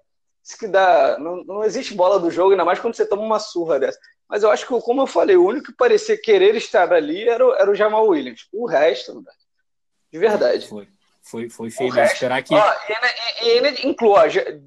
Se 0.43 0.57
que 0.57 0.67
dá, 0.67 1.19
não, 1.19 1.45
não 1.45 1.65
existe 1.65 1.93
bola 1.93 2.19
do 2.19 2.31
jogo, 2.31 2.53
ainda 2.53 2.65
mais 2.65 2.79
quando 2.79 2.95
você 2.95 3.05
toma 3.05 3.21
uma 3.21 3.39
surra 3.39 3.79
dessa. 3.79 3.99
Mas 4.31 4.45
eu 4.45 4.51
acho 4.51 4.64
que, 4.64 4.81
como 4.83 5.03
eu 5.03 5.07
falei, 5.09 5.37
o 5.37 5.45
único 5.45 5.66
que 5.66 5.77
parecia 5.77 6.16
querer 6.16 6.55
estar 6.55 6.93
ali 6.93 7.29
era, 7.29 7.45
o, 7.45 7.53
era 7.53 7.69
o 7.69 7.75
Jamal 7.75 8.07
Williams. 8.07 8.47
O 8.53 8.64
resto, 8.64 9.25
de 10.12 10.19
verdade. 10.19 10.69
Foi. 10.69 10.88
Foi, 11.23 11.51
foi 11.51 11.71
feio 11.71 11.93
resto, 11.93 12.14
esperar 12.14 12.43
que. 12.43 12.55
Ó, 12.55 12.75
e 13.43 13.49
ele 13.49 13.87
inclui, 13.87 14.12
ó, 14.12 14.23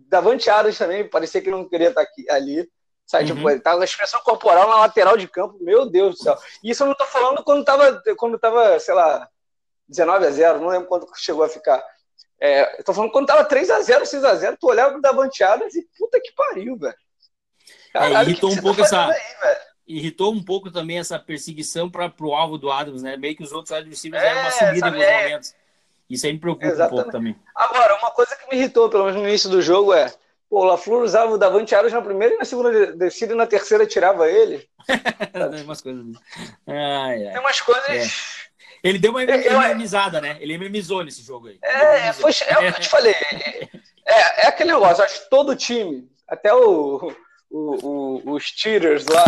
Davante 0.07 0.49
Adams 0.49 0.77
também, 0.77 1.09
parecia 1.09 1.41
que 1.41 1.49
não 1.49 1.67
queria 1.67 1.89
estar 1.89 2.01
aqui, 2.01 2.29
ali. 2.29 2.69
Sabe, 3.05 3.25
tipo, 3.25 3.37
uhum. 3.37 3.43
tipo, 3.43 3.49
ele 3.49 3.59
tava 3.59 3.77
com 3.77 3.81
a 3.81 3.85
expressão 3.85 4.21
corporal 4.21 4.69
na 4.69 4.79
lateral 4.81 5.17
de 5.17 5.27
campo, 5.27 5.57
meu 5.61 5.89
Deus 5.89 6.15
do 6.15 6.23
céu. 6.23 6.37
Isso 6.63 6.83
eu 6.83 6.87
não 6.87 6.95
tô 6.95 7.05
falando 7.05 7.43
quando 7.43 7.65
tava, 7.65 8.01
quando 8.17 8.37
tava 8.37 8.79
sei 8.79 8.93
lá, 8.93 9.27
19 9.87 10.25
a 10.25 10.31
0 10.31 10.59
não 10.59 10.67
lembro 10.67 10.87
quanto 10.87 11.07
chegou 11.17 11.43
a 11.43 11.49
ficar. 11.49 11.83
É, 12.39 12.79
eu 12.79 12.83
tô 12.83 12.93
falando 12.93 13.11
quando 13.11 13.27
tava 13.27 13.43
3 13.45 13.69
a 13.71 13.81
0 13.81 14.05
6 14.05 14.23
a 14.23 14.35
0 14.35 14.57
tu 14.59 14.67
olhava 14.67 14.91
pro 14.91 15.01
Davante 15.01 15.43
Adams 15.43 15.75
e 15.75 15.87
puta 15.97 16.19
que 16.21 16.33
pariu, 16.33 16.77
velho. 16.77 16.95
É, 17.93 18.21
irritou 18.23 18.49
que 18.51 18.59
um 18.59 18.61
pouco 18.61 18.77
tá 18.77 18.83
essa. 18.83 19.05
Aí, 19.07 19.21
irritou 19.87 20.33
um 20.33 20.43
pouco 20.43 20.71
também 20.71 20.99
essa 20.99 21.19
perseguição 21.19 21.89
para 21.89 22.09
pro 22.09 22.33
alvo 22.33 22.57
do 22.57 22.71
Adams, 22.71 23.03
né? 23.03 23.17
Meio 23.17 23.35
que 23.35 23.43
os 23.43 23.51
outros 23.51 23.71
adversários 23.71 24.21
é, 24.21 24.25
deram 24.25 24.41
uma 24.41 24.51
subida 24.51 24.87
em 24.87 24.89
alguns 24.89 25.03
é. 25.03 25.23
momentos. 25.23 25.55
Isso 26.09 26.25
aí 26.25 26.33
me 26.33 26.39
preocupa 26.39 26.67
Exatamente. 26.67 26.93
um 26.93 26.95
pouco 26.95 27.11
também. 27.11 27.35
Agora, 27.55 27.97
uma 27.97 28.11
coisa 28.11 28.35
que 28.35 28.49
me 28.49 28.61
irritou, 28.61 28.89
pelo 28.89 29.05
menos 29.05 29.21
no 29.21 29.27
início 29.27 29.49
do 29.49 29.61
jogo, 29.61 29.93
é 29.93 30.11
Pô, 30.53 30.61
o 30.61 30.65
LaFleur 30.65 31.01
usava 31.01 31.31
o 31.31 31.37
Davante 31.39 31.73
Adams 31.73 31.93
na 31.93 32.01
primeira 32.03 32.35
e 32.35 32.37
na 32.37 32.45
segunda 32.45 32.95
descida 32.95 33.33
e 33.33 33.35
na 33.35 33.47
terceira 33.47 33.87
tirava 33.87 34.29
ele. 34.29 34.69
Tem 35.33 35.63
umas 35.63 35.81
coisas. 35.81 36.05
Ai, 36.67 37.25
ai. 37.25 37.31
Tem 37.31 37.39
umas 37.39 37.59
coisas. 37.59 37.89
É. 37.89 38.43
Ele 38.83 38.99
deu 38.99 39.13
uma 39.13 39.21
minimizada, 39.67 40.19
né? 40.19 40.37
Ele 40.41 40.57
minimizou 40.57 41.05
nesse 41.05 41.23
jogo 41.23 41.47
aí. 41.47 41.57
É, 41.63 42.11
foi, 42.11 42.33
é 42.45 42.53
o 42.53 42.59
que 42.59 42.65
eu 42.65 42.81
te 42.81 42.89
falei. 42.89 43.15
É, 44.05 44.43
é 44.43 44.47
aquele 44.47 44.73
negócio, 44.73 45.01
acho 45.01 45.23
que 45.23 45.29
todo 45.29 45.55
time, 45.55 46.11
até 46.27 46.53
o, 46.53 47.15
o, 47.53 47.85
o, 47.85 48.33
os 48.33 48.43
cheaters 48.43 49.05
lá, 49.05 49.23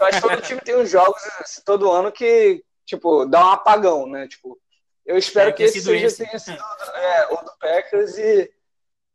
eu 0.00 0.06
acho 0.06 0.22
que 0.22 0.28
todo 0.28 0.42
time 0.42 0.60
tem 0.62 0.76
uns 0.76 0.90
jogos 0.90 1.22
assim, 1.40 1.60
todo 1.62 1.92
ano 1.92 2.10
que, 2.10 2.64
tipo, 2.86 3.26
dá 3.26 3.44
um 3.44 3.50
apagão, 3.50 4.06
né? 4.06 4.26
Tipo, 4.26 4.58
eu 5.04 5.18
espero 5.18 5.50
é, 5.50 5.52
que 5.52 5.62
esse 5.62 5.82
seja 5.82 6.06
esse. 6.06 6.24
tenha 6.24 6.38
sido 6.38 6.58
é, 6.94 7.26
o 7.26 7.36
do 7.36 7.52
Packers 7.60 8.16
e. 8.16 8.50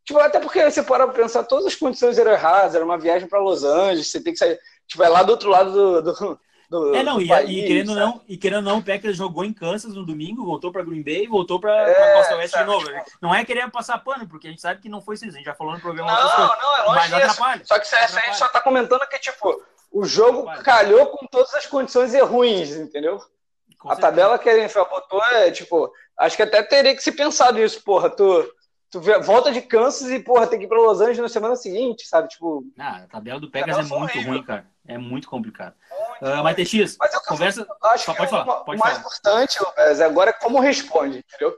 Tipo, 0.06 0.20
até 0.20 0.40
porque 0.40 0.64
você 0.64 0.82
para 0.84 1.08
pensar, 1.08 1.44
todas 1.44 1.66
as 1.66 1.76
condições 1.76 2.18
eram 2.18 2.32
erradas, 2.32 2.76
era 2.76 2.86
uma 2.86 2.98
viagem 2.98 3.28
para 3.28 3.40
Los 3.40 3.64
Angeles, 3.64 4.12
você 4.12 4.22
tem 4.22 4.34
que 4.34 4.40
sair. 4.40 4.60
Tipo, 4.88 5.04
é 5.04 5.10
lá 5.10 5.24
do 5.24 5.32
outro 5.32 5.50
lado 5.50 5.72
do. 5.72 6.02
do, 6.14 6.40
é, 6.72 7.02
não, 7.02 7.20
e, 7.20 7.28
país, 7.28 7.50
e, 7.50 7.68
querendo 7.68 7.96
não, 7.96 8.22
e 8.28 8.38
querendo 8.38 8.66
não, 8.66 8.78
o 8.78 8.84
Packers 8.84 9.18
jogou 9.18 9.44
em 9.44 9.52
Kansas 9.52 9.96
no 9.96 10.06
domingo, 10.06 10.46
voltou 10.46 10.72
para 10.72 10.84
Green 10.84 11.02
Bay 11.02 11.24
e 11.24 11.28
voltou 11.28 11.60
para 11.60 11.90
é, 11.90 12.14
Costa 12.14 12.36
Oeste 12.36 12.58
de 12.60 12.64
novo. 12.64 12.88
Né? 12.88 13.04
Não 13.20 13.34
é 13.34 13.44
querer 13.44 13.70
passar 13.72 13.98
pano, 13.98 14.28
porque 14.28 14.48
a 14.48 14.50
gente 14.52 14.62
sabe 14.62 14.80
que 14.80 14.88
não 14.88 15.02
foi 15.02 15.16
isso, 15.16 15.26
a 15.26 15.32
gente 15.32 15.46
já 15.46 15.56
falou 15.56 15.74
no 15.74 15.80
programa. 15.80 16.12
Não, 16.12 16.48
não, 16.48 16.78
é 16.78 16.84
longe 16.84 17.16
atrapalha. 17.16 17.62
Só 17.66 17.80
que 17.80 17.96
a 17.96 18.08
gente 18.08 18.38
só 18.38 18.48
tá 18.50 18.62
comentando 18.62 19.08
que, 19.08 19.18
tipo, 19.18 19.64
o 19.92 20.06
jogo 20.06 20.46
calhou 20.64 21.08
com 21.08 21.26
todas 21.26 21.54
as 21.56 21.66
condições 21.66 22.14
ruins, 22.22 22.72
entendeu? 22.76 23.20
Com 23.80 23.90
a 23.90 23.96
certeza. 23.96 24.12
tabela 24.12 24.38
que 24.38 24.50
a 24.50 24.58
NFL 24.58 24.84
botou 24.84 25.24
é, 25.24 25.50
tipo, 25.50 25.92
acho 26.18 26.36
que 26.36 26.44
até 26.44 26.62
teria 26.62 26.96
que 26.96 27.02
se 27.02 27.12
pensar 27.12 27.52
nisso, 27.52 27.82
porra. 27.84 28.10
Tu, 28.10 28.54
tu 28.90 29.00
volta 29.22 29.52
de 29.52 29.62
Kansas 29.62 30.10
e, 30.10 30.20
porra, 30.20 30.48
tem 30.48 30.60
que 30.60 30.66
ir 30.66 30.68
pra 30.68 30.78
Los 30.78 31.00
Angeles 31.00 31.20
na 31.20 31.30
semana 31.30 31.56
seguinte, 31.56 32.08
sabe? 32.08 32.28
Tipo. 32.28 32.64
Ah, 32.78 33.04
a 33.04 33.08
tabela 33.08 33.40
do 33.40 33.50
Pegas 33.50 33.78
é 33.78 33.82
muito 33.84 33.94
horrível. 33.94 34.34
ruim, 34.34 34.44
cara. 34.44 34.66
É 34.88 34.98
muito 34.98 35.30
complicado. 35.30 35.76
Muito 36.22 36.40
uh, 36.40 36.44
mas, 36.44 36.56
TX, 36.56 36.98
mas 37.00 37.14
eu, 37.14 37.22
conversa. 37.22 37.68
Acho 37.84 38.06
que 38.06 38.18
pode 38.18 38.30
falar, 38.30 38.56
pode 38.62 38.78
o 38.78 38.84
mais 38.84 38.98
falar. 38.98 39.00
importante, 39.00 39.62
Lopez, 39.62 40.02
agora 40.02 40.30
é 40.32 40.34
como 40.34 40.60
responde, 40.60 41.20
entendeu? 41.20 41.56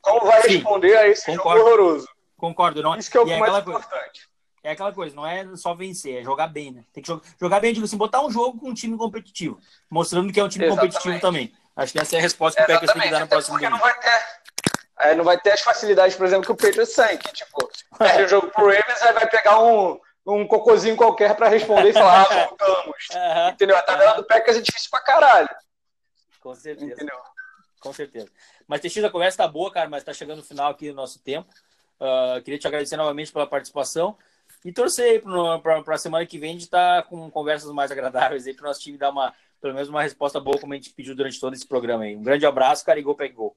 Como 0.00 0.26
vai 0.26 0.42
Sim, 0.42 0.56
responder 0.56 0.96
a 0.96 1.08
esse 1.08 1.26
concordo, 1.26 1.58
jogo 1.58 1.70
horroroso. 1.70 2.08
Concordo, 2.36 2.82
não. 2.82 2.96
Isso 2.96 3.10
que 3.10 3.16
é 3.16 3.20
o 3.20 3.28
é 3.28 3.38
mais 3.38 3.56
importante. 3.56 4.28
É 4.64 4.72
aquela 4.72 4.92
coisa, 4.92 5.16
não 5.16 5.26
é 5.26 5.56
só 5.56 5.74
vencer, 5.74 6.20
é 6.20 6.22
jogar 6.22 6.46
bem, 6.46 6.70
né? 6.70 6.84
Tem 6.92 7.02
que 7.02 7.08
jogar, 7.08 7.22
jogar 7.40 7.60
bem, 7.60 7.72
digo 7.72 7.84
assim, 7.84 7.96
botar 7.96 8.24
um 8.24 8.30
jogo 8.30 8.60
com 8.60 8.68
um 8.68 8.74
time 8.74 8.96
competitivo, 8.96 9.58
mostrando 9.90 10.32
que 10.32 10.38
é 10.38 10.44
um 10.44 10.48
time 10.48 10.66
Exatamente. 10.66 10.92
competitivo 10.92 11.20
também. 11.20 11.52
Acho 11.74 11.92
que 11.92 11.98
essa 11.98 12.14
é 12.14 12.18
a 12.18 12.22
resposta 12.22 12.62
que 12.62 12.70
o 12.70 12.74
Packers 12.74 12.92
tem 12.92 13.02
que 13.02 13.10
dar 13.10 13.20
no 13.20 13.28
próximo 13.28 13.56
domingo. 13.56 13.72
Não 13.72 13.80
vai 13.80 13.98
ter, 13.98 14.41
é, 15.02 15.14
não 15.14 15.24
vai 15.24 15.38
ter 15.38 15.52
as 15.52 15.60
facilidades, 15.60 16.16
por 16.16 16.26
exemplo, 16.26 16.44
que 16.44 16.52
o 16.52 16.56
Patriots 16.56 16.94
tem, 16.94 17.18
que 17.18 17.32
tipo, 17.32 17.70
perde 17.98 18.22
o 18.22 18.28
jogo 18.28 18.48
pro 18.48 18.66
Ravens, 18.66 19.02
aí 19.02 19.12
vai 19.12 19.28
pegar 19.28 19.60
um, 19.60 20.00
um 20.26 20.46
cocôzinho 20.46 20.96
qualquer 20.96 21.34
para 21.34 21.48
responder 21.48 21.90
e 21.90 21.92
falar, 21.92 22.22
ah, 22.22 22.46
voltamos. 22.46 23.08
Uhum. 23.12 23.48
Entendeu? 23.50 23.76
A 23.76 23.82
tabela 23.82 24.14
do 24.14 24.24
Packers 24.24 24.58
é 24.58 24.60
difícil 24.60 24.90
pra 24.90 25.00
caralho. 25.00 25.48
Com 26.40 26.54
certeza. 26.54 26.92
Entendeu? 26.92 27.16
Com 27.80 27.92
certeza. 27.92 28.28
Mas, 28.66 28.80
TX, 28.80 29.04
a 29.04 29.10
conversa 29.10 29.38
tá 29.38 29.48
boa, 29.48 29.72
cara, 29.72 29.88
mas 29.88 30.04
tá 30.04 30.12
chegando 30.12 30.38
no 30.38 30.44
final 30.44 30.70
aqui 30.70 30.88
do 30.88 30.94
nosso 30.94 31.18
tempo. 31.18 31.48
Uh, 32.00 32.40
queria 32.42 32.58
te 32.58 32.66
agradecer 32.66 32.96
novamente 32.96 33.32
pela 33.32 33.46
participação. 33.46 34.16
E 34.64 34.72
torcer 34.72 35.22
para 35.60 35.94
a 35.94 35.98
semana 35.98 36.24
que 36.24 36.38
vem 36.38 36.56
de 36.56 36.64
estar 36.64 37.02
tá 37.02 37.08
com 37.08 37.28
conversas 37.30 37.72
mais 37.72 37.90
agradáveis 37.90 38.46
aí 38.46 38.54
para 38.54 38.64
o 38.64 38.68
nosso 38.68 38.80
time 38.80 38.96
dar 38.96 39.10
uma, 39.10 39.34
pelo 39.60 39.74
menos 39.74 39.88
uma 39.88 40.02
resposta 40.02 40.38
boa, 40.38 40.58
como 40.58 40.72
a 40.72 40.76
gente 40.76 40.90
pediu 40.90 41.16
durante 41.16 41.40
todo 41.40 41.54
esse 41.54 41.66
programa 41.66 42.04
aí. 42.04 42.14
Um 42.14 42.22
grande 42.22 42.46
abraço, 42.46 42.84
cara, 42.84 43.00
e 43.00 43.02
gol, 43.02 43.16
pega 43.16 43.34
gol. 43.34 43.56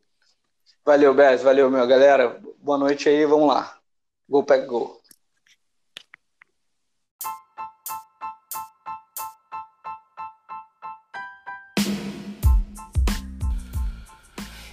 Valeu, 0.86 1.16
Bez, 1.16 1.42
valeu, 1.42 1.72
meu 1.72 1.88
galera. 1.88 2.40
Boa 2.62 2.78
noite 2.78 3.10
aí, 3.10 3.26
vamos 3.26 3.48
lá. 3.48 3.76
Gol, 4.30 4.44
pega 4.44 4.68
gol. 4.68 5.02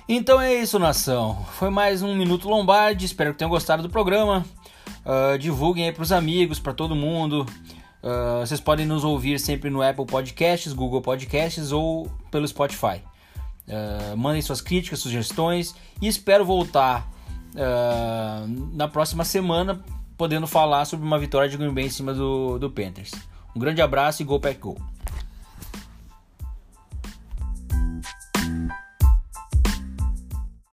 Então 0.06 0.38
é 0.38 0.52
isso, 0.52 0.78
nação. 0.78 1.42
Foi 1.52 1.70
mais 1.70 2.02
um 2.02 2.14
Minuto 2.14 2.46
Lombardi. 2.46 3.06
Espero 3.06 3.32
que 3.32 3.38
tenham 3.38 3.48
gostado 3.48 3.82
do 3.82 3.88
programa. 3.88 4.44
Uh, 5.06 5.38
divulguem 5.38 5.86
aí 5.86 5.92
para 5.92 6.02
os 6.02 6.12
amigos, 6.12 6.58
para 6.58 6.74
todo 6.74 6.94
mundo. 6.94 7.46
Uh, 8.02 8.40
vocês 8.40 8.60
podem 8.60 8.84
nos 8.84 9.02
ouvir 9.02 9.40
sempre 9.40 9.70
no 9.70 9.80
Apple 9.80 10.04
Podcasts, 10.04 10.74
Google 10.74 11.00
Podcasts 11.00 11.72
ou 11.72 12.06
pelo 12.30 12.46
Spotify. 12.46 13.02
Uh, 13.66 14.16
mandem 14.16 14.42
suas 14.42 14.60
críticas, 14.60 14.98
sugestões 14.98 15.74
e 16.00 16.08
espero 16.08 16.44
voltar 16.44 17.10
na 18.72 18.88
próxima 18.88 19.24
semana 19.24 19.84
podendo 20.16 20.46
falar 20.46 20.84
sobre 20.84 21.06
uma 21.06 21.18
vitória 21.18 21.48
de 21.48 21.56
Green 21.56 21.74
Bay 21.74 21.84
em 21.84 21.90
cima 21.90 22.14
do, 22.14 22.58
do 22.58 22.70
Panthers. 22.70 23.10
Um 23.54 23.60
grande 23.60 23.82
abraço 23.82 24.22
e 24.22 24.24
Go 24.24 24.40
Pack 24.40 24.58
Go! 24.58 24.80